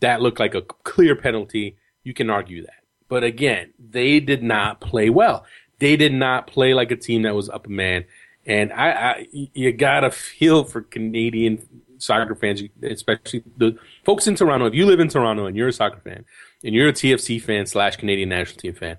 [0.00, 1.76] That looked like a clear penalty.
[2.02, 2.83] You can argue that.
[3.08, 5.44] But again, they did not play well.
[5.78, 8.04] They did not play like a team that was up a man.
[8.46, 11.66] And I, I you gotta feel for Canadian
[11.98, 14.66] soccer fans, especially the folks in Toronto.
[14.66, 16.24] If you live in Toronto and you're a soccer fan,
[16.62, 18.96] and you're a TFC fan slash Canadian national team fan,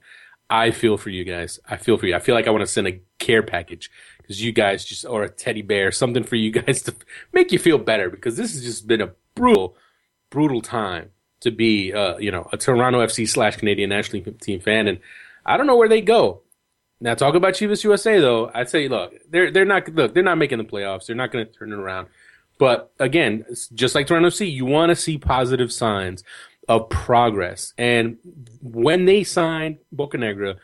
[0.50, 1.60] I feel for you guys.
[1.68, 2.15] I feel for you.
[2.15, 5.24] I feel like I want to send a care package because you guys just, or
[5.24, 6.96] a teddy bear, something for you guys to
[7.34, 9.76] make you feel better because this has just been a brutal,
[10.30, 11.10] brutal time
[11.45, 14.88] to be, uh, you know, a Toronto FC slash Canadian national team fan.
[14.88, 14.99] And
[15.45, 16.41] I don't know where they go.
[16.99, 18.51] Now, talk about Chivas USA though.
[18.53, 21.08] I'd say, look, they're they're not look, they're not making the playoffs.
[21.08, 22.08] They're not going to turn it around.
[22.58, 26.23] But again, just like Toronto FC, you want to see positive signs
[26.67, 27.73] of progress.
[27.77, 28.17] And
[28.62, 30.55] when they signed Bocanegra,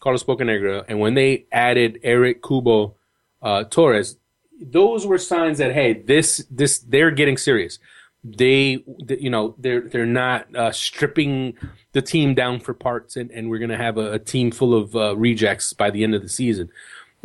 [0.00, 2.94] Carlos Bocanegra, and when they added Eric Cubo
[3.42, 4.16] uh, Torres,
[4.60, 7.78] those were signs that hey, this this they're getting serious.
[8.24, 11.58] They, you know, they're they're not uh, stripping
[11.92, 14.74] the team down for parts, and, and we're going to have a, a, team full
[14.74, 16.70] of uh, rejects by the end of the season.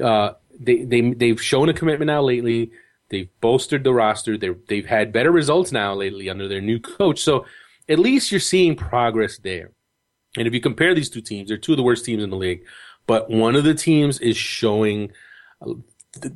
[0.03, 2.71] Uh, they they they've shown a commitment now lately.
[3.09, 4.37] They've bolstered the roster.
[4.37, 7.21] They they've had better results now lately under their new coach.
[7.21, 7.45] So
[7.87, 9.71] at least you're seeing progress there.
[10.37, 12.35] And if you compare these two teams, they're two of the worst teams in the
[12.35, 12.65] league,
[13.07, 15.11] but one of the teams is showing
[15.65, 15.73] uh,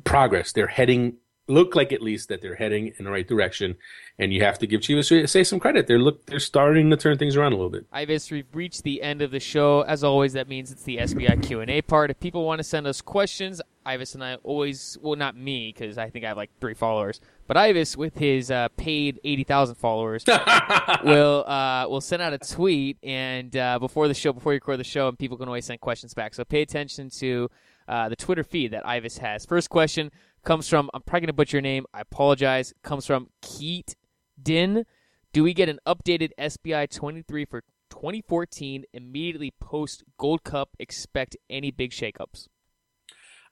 [0.04, 0.52] progress.
[0.52, 3.76] They're heading look like at least that they're heading in the right direction.
[4.18, 5.86] And you have to give Chivas say some credit.
[5.86, 7.86] They're look they're starting to turn things around a little bit.
[7.92, 9.82] Ives, we've reached the end of the show.
[9.82, 12.10] As always, that means it's the SBI Q and A part.
[12.10, 15.98] If people want to send us questions, Ives and I always well not me because
[15.98, 19.74] I think I have like three followers, but Ives with his uh, paid eighty thousand
[19.74, 20.24] followers
[21.04, 24.78] will uh, will send out a tweet and uh, before the show before you record
[24.78, 26.34] the show and people can always send questions back.
[26.34, 27.50] So pay attention to
[27.88, 29.44] uh, the Twitter feed that Ives has.
[29.44, 30.10] First question
[30.44, 31.86] comes from, I'm probably going to butcher your name.
[31.92, 32.72] I apologize.
[32.82, 33.96] Comes from Keat
[34.40, 34.84] Din.
[35.32, 40.70] Do we get an updated SBI 23 for 2014 immediately post Gold Cup?
[40.78, 42.48] Expect any big shakeups?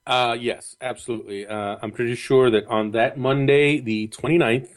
[0.07, 1.47] Uh, yes, absolutely.
[1.47, 4.69] Uh, I'm pretty sure that on that Monday, the 29th,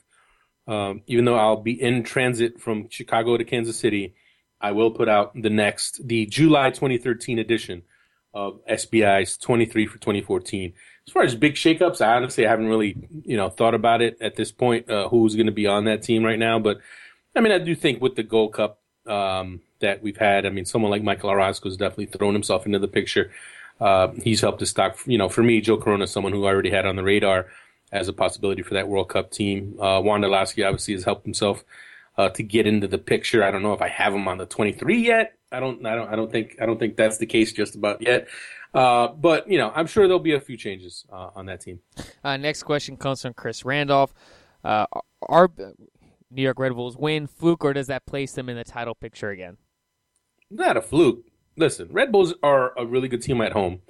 [0.67, 4.15] um, even though I'll be in transit from Chicago to Kansas City,
[4.61, 7.83] I will put out the next, the July 2013 edition
[8.33, 10.73] of SBI's 23 for 2014
[11.07, 14.35] as far as big shakeups, I honestly haven't really, you know, thought about it at
[14.35, 14.89] this point.
[14.89, 16.57] Uh, who's going to be on that team right now?
[16.59, 16.79] But
[17.35, 20.65] I mean, I do think with the Gold Cup um, that we've had, I mean,
[20.65, 23.31] someone like Michael Orozco has definitely thrown himself into the picture.
[23.79, 26.71] Uh, he's helped to stock, you know, for me, Joe Corona, someone who I already
[26.71, 27.47] had on the radar
[27.91, 29.75] as a possibility for that World Cup team.
[29.79, 31.63] Uh, Wondolowski obviously has helped himself
[32.17, 33.43] uh, to get into the picture.
[33.43, 35.37] I don't know if I have him on the 23 yet.
[35.51, 38.01] I don't, I don't, I don't think, I don't think that's the case just about
[38.01, 38.27] yet.
[38.75, 41.79] Uh, but you know, I'm sure there'll be a few changes uh, on that team.
[42.23, 44.13] Uh, next question comes from Chris Randolph.
[44.65, 44.85] Uh,
[45.21, 45.49] are
[46.29, 49.29] New York Red Bulls win fluke, or does that place them in the title picture
[49.29, 49.57] again?
[50.51, 51.23] Not a fluke.
[51.55, 53.81] Listen, Red Bulls are a really good team at home.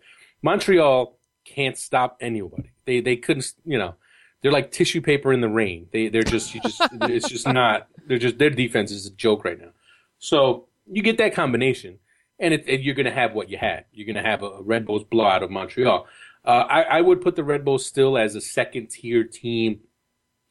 [0.43, 2.71] Montreal can't stop anybody.
[2.85, 3.95] They they couldn't, you know,
[4.41, 5.87] they're like tissue paper in the rain.
[5.91, 7.87] They they're just you just it's just not.
[8.05, 9.71] They're just their defense is a joke right now.
[10.19, 11.97] So you get that combination
[12.39, 13.85] and, it, and you're going to have what you had.
[13.93, 16.07] You're going to have a Red Bulls blowout of Montreal.
[16.43, 19.79] Uh, I, I, would put the Red Bulls still as a second tier team.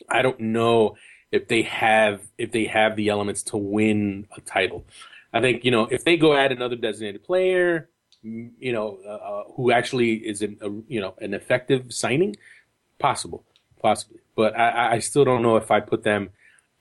[0.09, 0.97] I don't know
[1.30, 4.85] if they have if they have the elements to win a title.
[5.32, 7.89] I think you know if they go add another designated player,
[8.22, 12.37] you know, uh, uh who actually is an, a, you know an effective signing,
[12.99, 13.45] possible,
[13.80, 14.18] possibly.
[14.35, 16.30] But I, I still don't know if I put them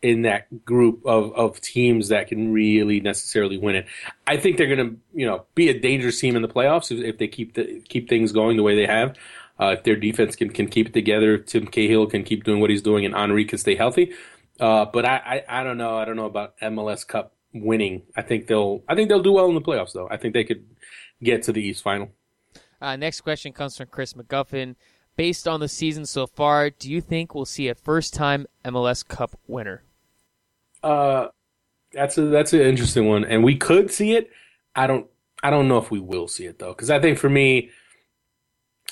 [0.04, 3.86] in that group of, of teams that can really necessarily win it.
[4.28, 7.04] I think they're going to, you know, be a dangerous team in the playoffs if,
[7.04, 9.16] if they keep the, keep things going the way they have.
[9.60, 12.70] Uh, if their defense can, can keep it together, Tim Cahill can keep doing what
[12.70, 14.14] he's doing, and Henry can stay healthy.
[14.60, 15.98] Uh, but I, I, I don't know.
[15.98, 18.02] I don't know about MLS Cup winning.
[18.16, 20.08] I think they'll I think they'll do well in the playoffs though.
[20.10, 20.66] I think they could
[21.22, 22.10] get to the East final.
[22.82, 24.76] Uh, next question comes from Chris McGuffin.
[25.16, 29.08] Based on the season so far, do you think we'll see a first time MLS
[29.08, 29.84] Cup winner?
[30.84, 31.28] Uh,
[31.94, 34.30] that's a that's an interesting one, and we could see it.
[34.76, 35.08] I don't
[35.42, 37.70] I don't know if we will see it though, because I think for me,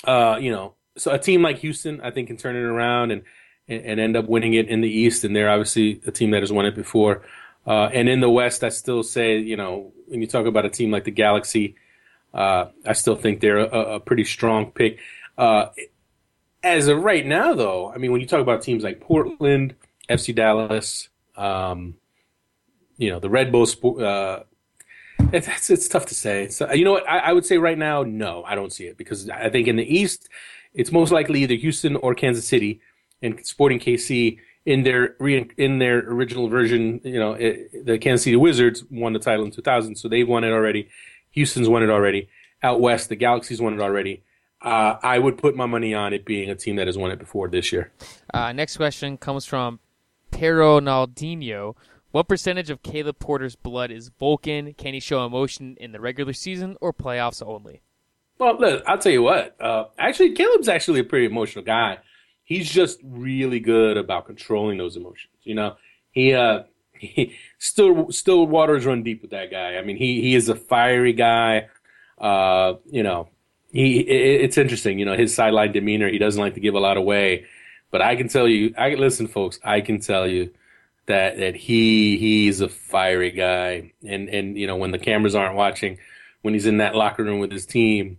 [0.04, 3.22] uh, you know, so a team like Houston, I think can turn it around and
[3.68, 6.52] and end up winning it in the East, and they're obviously a team that has
[6.52, 7.22] won it before.
[7.66, 10.70] Uh, and in the West, I still say, you know, when you talk about a
[10.70, 11.76] team like the Galaxy,
[12.34, 14.98] uh, I still think they're a, a pretty strong pick.
[15.38, 15.66] Uh,
[16.62, 19.74] as of right now, though, I mean, when you talk about teams like Portland,
[20.08, 21.94] FC Dallas, um,
[22.96, 24.40] you know, the Red Bull Sport, uh,
[25.32, 26.48] it's, it's tough to say.
[26.48, 27.08] So, you know what?
[27.08, 29.76] I, I would say right now, no, I don't see it because I think in
[29.76, 30.28] the East,
[30.74, 32.80] it's most likely either Houston or Kansas City
[33.20, 37.00] and Sporting KC in their re- in their original version.
[37.04, 40.44] You know, it, the Kansas City Wizards won the title in 2000, so they've won
[40.44, 40.88] it already.
[41.30, 42.28] Houston's won it already.
[42.62, 44.22] Out west, the Galaxy's won it already.
[44.60, 47.18] Uh, I would put my money on it being a team that has won it
[47.18, 47.90] before this year.
[48.32, 49.80] Uh, next question comes from
[50.32, 51.76] Pero Naldinho.
[52.10, 54.74] What percentage of Caleb Porter's blood is Vulcan?
[54.74, 57.82] Can he show emotion in the regular season or playoffs only?
[58.38, 59.56] Well, look, I'll tell you what.
[59.60, 61.98] Uh, actually, Caleb's actually a pretty emotional guy.
[62.42, 65.32] He's just really good about controlling those emotions.
[65.44, 65.76] You know,
[66.10, 69.76] he uh, he still still waters run deep with that guy.
[69.76, 71.68] I mean, he he is a fiery guy.
[72.18, 73.28] Uh, you know,
[73.72, 74.98] he it, it's interesting.
[74.98, 76.08] You know, his sideline demeanor.
[76.08, 77.46] He doesn't like to give a lot away.
[77.92, 79.60] But I can tell you, I listen, folks.
[79.62, 80.50] I can tell you
[81.06, 85.54] that that he he's a fiery guy, and and you know when the cameras aren't
[85.54, 85.98] watching,
[86.40, 88.18] when he's in that locker room with his team,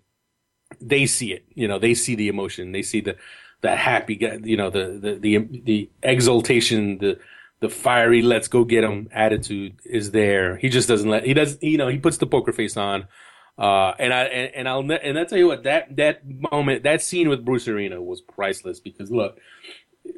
[0.80, 1.44] they see it.
[1.56, 2.72] You know, they see the emotion.
[2.72, 3.18] They see the
[3.62, 4.40] that happy guy.
[4.44, 7.20] You know, the the the, the exultation, the
[7.60, 10.58] the fiery let's go get him attitude is there.
[10.58, 13.08] He just doesn't let he does you know he puts the poker face on.
[13.58, 17.02] Uh, and I and, and I'll and I'll tell you what that that moment that
[17.02, 19.40] scene with Bruce Arena was priceless because look,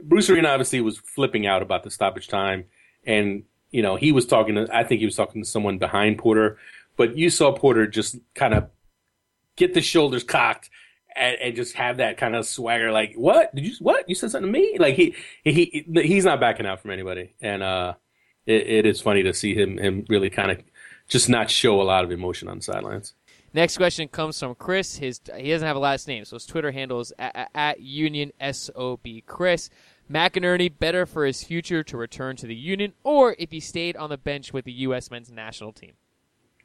[0.04, 2.66] Bruce Arena obviously was flipping out about the stoppage time,
[3.06, 6.18] and you know he was talking to I think he was talking to someone behind
[6.18, 6.58] Porter,
[6.96, 8.70] but you saw Porter just kind of
[9.56, 10.70] get the shoulders cocked
[11.16, 14.32] and, and, just have that kind of swagger, like, what did you, what you said
[14.32, 14.78] something to me?
[14.78, 17.34] Like he, he, he's not backing out from anybody.
[17.42, 17.94] And, uh,
[18.46, 20.62] it, it is funny to see him, him really kind of
[21.08, 23.14] just not show a lot of emotion on the sidelines.
[23.56, 24.98] Next question comes from Chris.
[24.98, 28.34] His he doesn't have a last name, so his Twitter handle is at, at Union
[28.52, 29.70] Sob Chris.
[30.12, 34.10] McInerney better for his future to return to the Union, or if he stayed on
[34.10, 35.10] the bench with the U.S.
[35.10, 35.94] men's national team.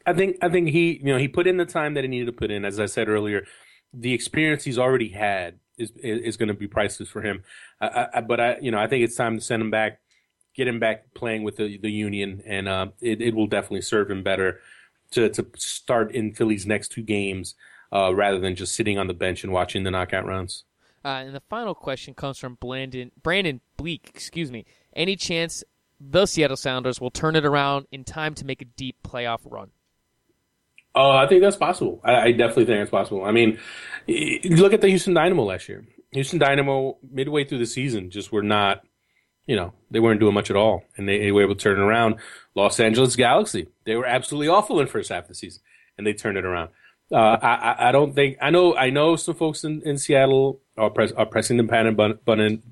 [0.04, 2.26] I think I think he you know he put in the time that he needed
[2.26, 2.64] to put in.
[2.64, 3.46] As I said earlier,
[3.94, 7.44] the experience he's already had is is going to be priceless for him.
[7.80, 10.00] I, but I, you know, I think it's time to send him back,
[10.56, 14.10] get him back playing with the the Union, and uh, it it will definitely serve
[14.10, 14.58] him better
[15.12, 17.54] to to start in Philly's next two games
[17.92, 20.64] uh, rather than just sitting on the bench and watching the knockout rounds.
[21.04, 24.10] Uh, and the final question comes from Brandon Brandon Bleak.
[24.14, 24.64] Excuse me.
[24.94, 25.64] Any chance
[26.00, 29.70] the Seattle Sounders will turn it around in time to make a deep playoff run?
[30.94, 32.00] Oh, I think that's possible.
[32.02, 33.24] I, I definitely think it's possible.
[33.24, 33.58] I mean,
[34.08, 35.86] look at the Houston Dynamo last year.
[36.12, 38.84] Houston Dynamo, midway through the season, just were not,
[39.50, 41.80] you know, they weren't doing much at all, and they, they were able to turn
[41.80, 42.14] it around.
[42.54, 45.60] Los Angeles Galaxy, they were absolutely awful in the first half of the season,
[45.98, 46.70] and they turned it around.
[47.10, 48.76] Uh, I, I don't think I know.
[48.76, 52.62] I know some folks in, in Seattle are, are pressing the panic button.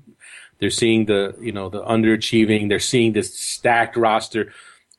[0.59, 2.69] They're seeing the you know the underachieving.
[2.69, 4.53] They're seeing this stacked roster,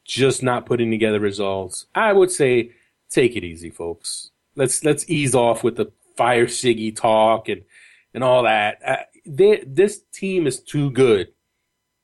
[0.05, 1.87] just not putting together results.
[1.95, 2.73] I would say
[3.09, 4.33] take it easy, folks.
[4.55, 7.63] Let's let's ease off with the fire Sigi talk and
[8.13, 8.83] and all that.
[8.87, 11.29] Uh, they, this team is too good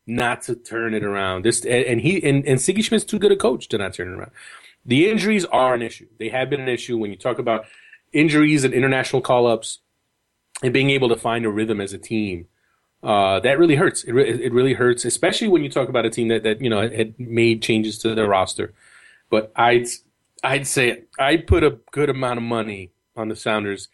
[0.06, 1.44] not to turn it around.
[1.44, 4.16] This and he and, and Sigi Schmidt's too good a coach to not turn it
[4.16, 4.30] around.
[4.84, 6.06] The injuries are an issue.
[6.18, 7.66] They have been an issue when you talk about
[8.12, 9.80] injuries and international call ups
[10.62, 12.46] and being able to find a rhythm as a team.
[13.02, 14.04] Uh, that really hurts.
[14.04, 16.70] It, re- it really hurts, especially when you talk about a team that, that you
[16.70, 18.72] know had made changes to their roster.
[19.28, 19.88] But I'd
[20.42, 23.88] I'd say I'd put a good amount of money on the Sounders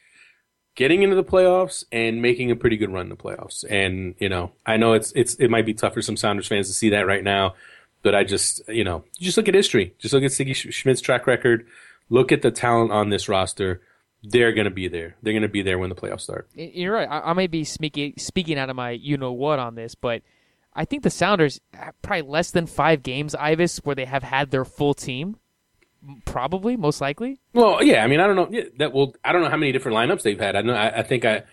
[0.75, 3.65] getting into the playoffs and making a pretty good run in the playoffs.
[3.69, 6.69] And you know, I know it's it's it might be tough for some Sounders fans
[6.69, 7.55] to see that right now,
[8.03, 11.27] but I just you know, just look at history, just look at Sigi Schmidt's track
[11.27, 11.67] record,
[12.09, 13.83] look at the talent on this roster.
[14.25, 15.17] They're going to be there.
[15.21, 16.49] They're going to be there when the playoffs start.
[16.55, 17.09] You're right.
[17.11, 20.23] I, I may be speaking speaking out of my you know what on this, but
[20.75, 21.61] I think the Sounders
[22.01, 25.37] probably less than five games, Ives, where they have had their full team.
[26.25, 27.41] Probably, most likely.
[27.53, 28.03] Well, yeah.
[28.03, 28.93] I mean, I don't know yeah, that.
[28.93, 30.57] Well, I don't know how many different lineups they've had.
[30.57, 30.75] I know.
[30.75, 31.45] I, I think I,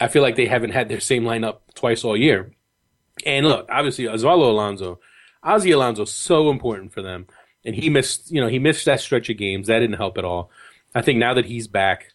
[0.00, 2.52] I feel like they haven't had their same lineup twice all year.
[3.24, 5.00] And look, obviously, Osvaldo Alonso,
[5.42, 7.26] Ozzy Alonso, so important for them,
[7.64, 8.30] and he missed.
[8.30, 9.68] You know, he missed that stretch of games.
[9.68, 10.50] That didn't help at all.
[10.94, 12.12] I think now that he's back,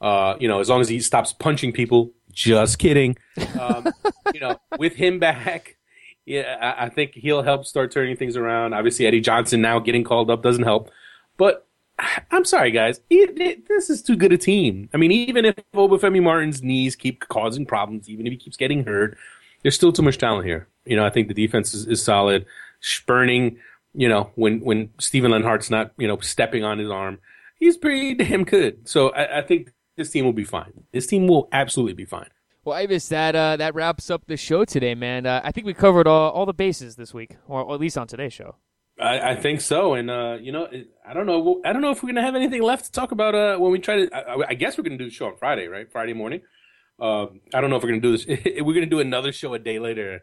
[0.00, 3.16] uh, you know, as long as he stops punching people, just kidding.
[3.58, 3.88] Um,
[4.34, 5.76] you know, with him back,
[6.24, 8.74] yeah, I, think he'll help start turning things around.
[8.74, 10.90] Obviously, Eddie Johnson now getting called up doesn't help.
[11.36, 11.66] But
[12.30, 13.00] I'm sorry, guys.
[13.10, 14.88] It, it, this is too good a team.
[14.94, 18.84] I mean, even if Obafemi Martins' knees keep causing problems, even if he keeps getting
[18.84, 19.18] hurt,
[19.62, 20.68] there's still too much talent here.
[20.84, 22.46] You know, I think the defense is, is solid.
[22.80, 23.58] Spurning,
[23.94, 27.18] you know, when when Steven Lenhart's not, you know, stepping on his arm,
[27.56, 28.88] he's pretty damn good.
[28.88, 30.72] So I, I think this team will be fine.
[30.92, 32.30] This team will absolutely be fine.
[32.64, 35.26] Well, Ives, that uh, that wraps up the show today, man.
[35.26, 37.98] Uh, I think we covered all, all the bases this week, or, or at least
[37.98, 38.54] on today's show.
[39.00, 40.68] I, I think so, and uh, you know,
[41.04, 41.60] I don't know.
[41.64, 43.80] I don't know if we're gonna have anything left to talk about uh, when we
[43.80, 44.14] try to.
[44.14, 45.90] I, I, guess we're gonna do the show on Friday, right?
[45.90, 46.42] Friday morning.
[47.00, 48.26] Um, I don't know if we're gonna do this.
[48.60, 50.22] we're gonna do another show a day later.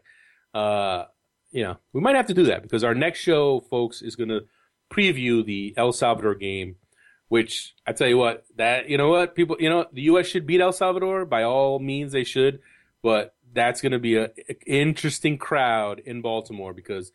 [0.54, 1.04] Uh,
[1.50, 4.40] you know, we might have to do that because our next show, folks, is gonna
[4.90, 6.76] preview the El Salvador game
[7.30, 10.26] which I tell you what, that you know what people, you know, the U.S.
[10.26, 12.10] should beat El Salvador by all means.
[12.10, 12.58] They should,
[13.04, 14.30] but that's going to be an
[14.66, 17.12] interesting crowd in Baltimore because,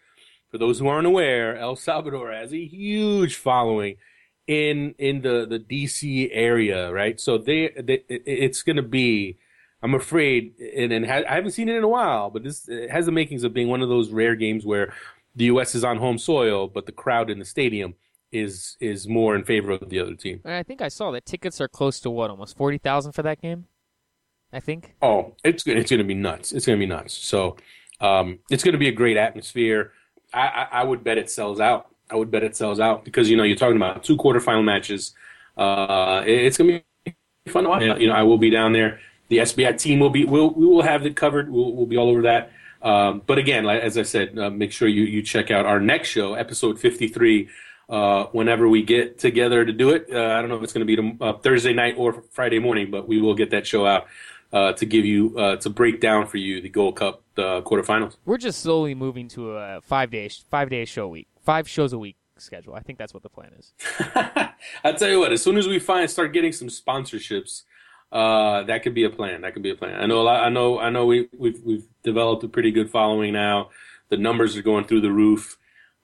[0.49, 3.97] for those who aren't aware, El Salvador has a huge following
[4.47, 6.31] in in the the D.C.
[6.31, 7.19] area, right?
[7.19, 9.37] So they, they it's going to be.
[9.83, 13.05] I'm afraid, and, and ha- I haven't seen it in a while, but this has
[13.05, 14.93] the makings of being one of those rare games where
[15.35, 15.75] the U.S.
[15.75, 17.95] is on home soil, but the crowd in the stadium
[18.35, 20.41] is is more in favor of the other team.
[20.43, 23.23] And I think I saw that tickets are close to what, almost forty thousand for
[23.23, 23.65] that game.
[24.53, 24.95] I think.
[25.01, 26.51] Oh, it's it's going to be nuts.
[26.51, 27.13] It's going to be nuts.
[27.13, 27.57] So,
[27.99, 29.91] um, it's going to be a great atmosphere.
[30.33, 31.87] I, I, I, would bet it sells out.
[32.09, 35.13] I would bet it sells out because you know you're talking about two quarterfinal matches.
[35.57, 37.13] Uh, it, it's going to
[37.45, 37.81] be fun to watch.
[37.81, 38.99] You know, I will be down there.
[39.29, 40.25] The SBI team will be.
[40.25, 41.49] We'll we will have it covered.
[41.49, 42.51] We'll we'll be all over that.
[42.81, 46.09] Um, but again, as I said, uh, make sure you, you check out our next
[46.09, 47.49] show, episode 53,
[47.89, 50.07] uh, whenever we get together to do it.
[50.11, 52.91] Uh, I don't know if it's going to be uh, Thursday night or Friday morning,
[52.91, 54.07] but we will get that show out
[54.51, 58.15] uh, to give you uh, to break down for you the Gold Cup quarterfinals.
[58.25, 61.99] We're just slowly moving to a five day five day show week, five shows a
[61.99, 62.73] week schedule.
[62.73, 63.73] I think that's what the plan is.
[64.83, 67.63] I tell you what, as soon as we find start getting some sponsorships.
[68.11, 69.41] Uh, that could be a plan.
[69.41, 69.99] That could be a plan.
[69.99, 70.41] I know a lot.
[70.41, 70.79] I know.
[70.79, 71.05] I know.
[71.05, 73.71] We, we've we've developed a pretty good following now.
[74.09, 75.57] The numbers are going through the roof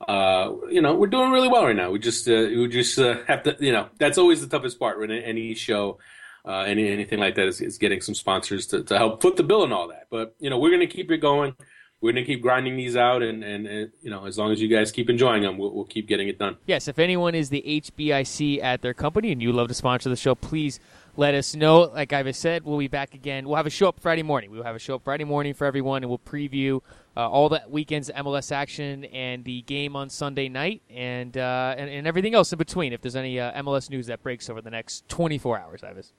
[0.07, 1.91] uh, you know, we're doing really well right now.
[1.91, 4.99] We just uh, we just uh, have to, you know, that's always the toughest part
[4.99, 5.99] when any show,
[6.45, 9.43] uh, any anything like that is, is getting some sponsors to, to help foot the
[9.43, 10.07] bill and all that.
[10.09, 11.55] But you know, we're gonna keep it going.
[12.01, 14.67] We're gonna keep grinding these out, and, and, and you know, as long as you
[14.67, 16.57] guys keep enjoying them, we'll, we'll keep getting it done.
[16.65, 20.15] Yes, if anyone is the HBIC at their company and you love to sponsor the
[20.15, 20.79] show, please
[21.15, 21.81] let us know.
[21.81, 23.47] Like I've said, we'll be back again.
[23.47, 24.49] We'll have a show up Friday morning.
[24.49, 26.81] We'll have a show up Friday morning for everyone, and we'll preview
[27.17, 31.89] uh, all that weekend's MLS action and the game on Sunday night, and uh, and,
[31.89, 32.93] and, everything else in between.
[32.93, 36.13] If there's any uh, MLS news that breaks over the next 24 hours, Ives.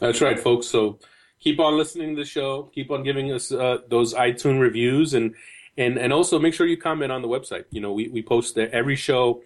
[0.00, 0.66] That's right, folks.
[0.66, 0.98] So
[1.40, 2.64] keep on listening to the show.
[2.74, 5.34] Keep on giving us uh, those iTunes reviews, and
[5.76, 7.64] and and also make sure you comment on the website.
[7.70, 9.42] You know, we we post every show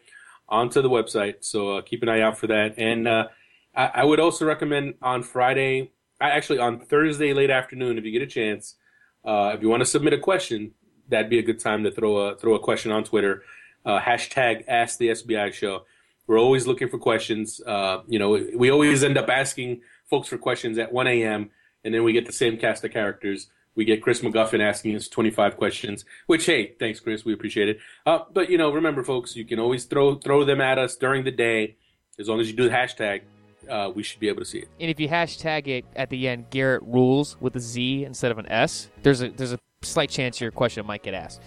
[0.48, 2.74] onto the website, so uh, keep an eye out for that.
[2.78, 3.28] And uh,
[3.74, 8.22] I, I would also recommend on Friday, actually on Thursday late afternoon, if you get
[8.22, 8.76] a chance,
[9.24, 10.72] uh, if you want to submit a question,
[11.08, 13.42] that'd be a good time to throw a throw a question on Twitter.
[13.84, 15.84] Uh, hashtag Ask the SBI Show.
[16.26, 17.60] We're always looking for questions.
[17.64, 19.80] Uh, you know, we always end up asking
[20.10, 21.50] folks for questions at 1 a.m.
[21.84, 23.48] and then we get the same cast of characters.
[23.74, 27.78] We get Chris McGuffin asking us 25 questions, which hey, thanks Chris, we appreciate it.
[28.04, 31.24] Uh, but you know, remember folks, you can always throw throw them at us during
[31.24, 31.76] the day,
[32.18, 33.22] as long as you do the hashtag
[33.68, 34.68] uh, we should be able to see it.
[34.80, 38.38] And if you hashtag it at the end, Garrett rules with a Z instead of
[38.38, 38.88] an S.
[39.02, 41.40] There's a there's a slight chance your question might get asked.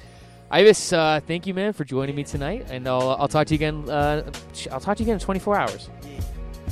[0.50, 3.58] Ives, uh, thank you, man, for joining me tonight, and I'll I'll talk to you
[3.58, 3.90] again.
[3.90, 4.30] Uh,
[4.72, 5.90] I'll talk to you again in 24 hours.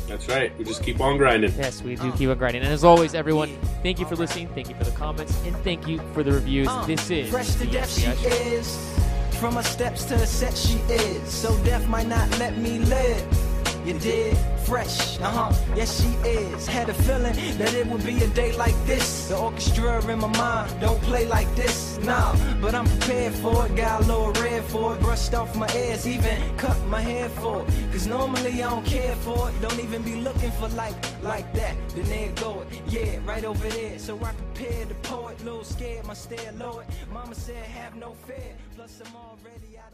[0.07, 0.57] That's right.
[0.57, 1.53] We just keep on grinding.
[1.55, 2.63] Yes, we do keep on grinding.
[2.63, 3.49] And as always, everyone,
[3.83, 4.47] thank you for listening.
[4.49, 6.67] Thank you for the comments, and thank you for the reviews.
[6.67, 7.91] Uh, this is fresh to death.
[7.91, 8.99] She is
[9.39, 10.57] from her steps to the set.
[10.57, 13.48] She is so death might not let me live.
[13.85, 14.37] You did?
[14.65, 16.67] Fresh, uh huh, yes she is.
[16.67, 19.29] Had a feeling that it would be a day like this.
[19.29, 22.35] The orchestra in my mind don't play like this, nah.
[22.61, 25.01] But I'm prepared for it, got a little red for it.
[25.01, 27.67] Brushed off my ears, even cut my hair for it.
[27.91, 31.75] Cause normally I don't care for it, don't even be looking for like, like that.
[31.95, 33.97] Then there go it, yeah, right over there.
[33.97, 36.85] So I prepared the poet, little scared, my stare lowered.
[37.11, 39.88] Mama said, have no fear, plus I'm already out.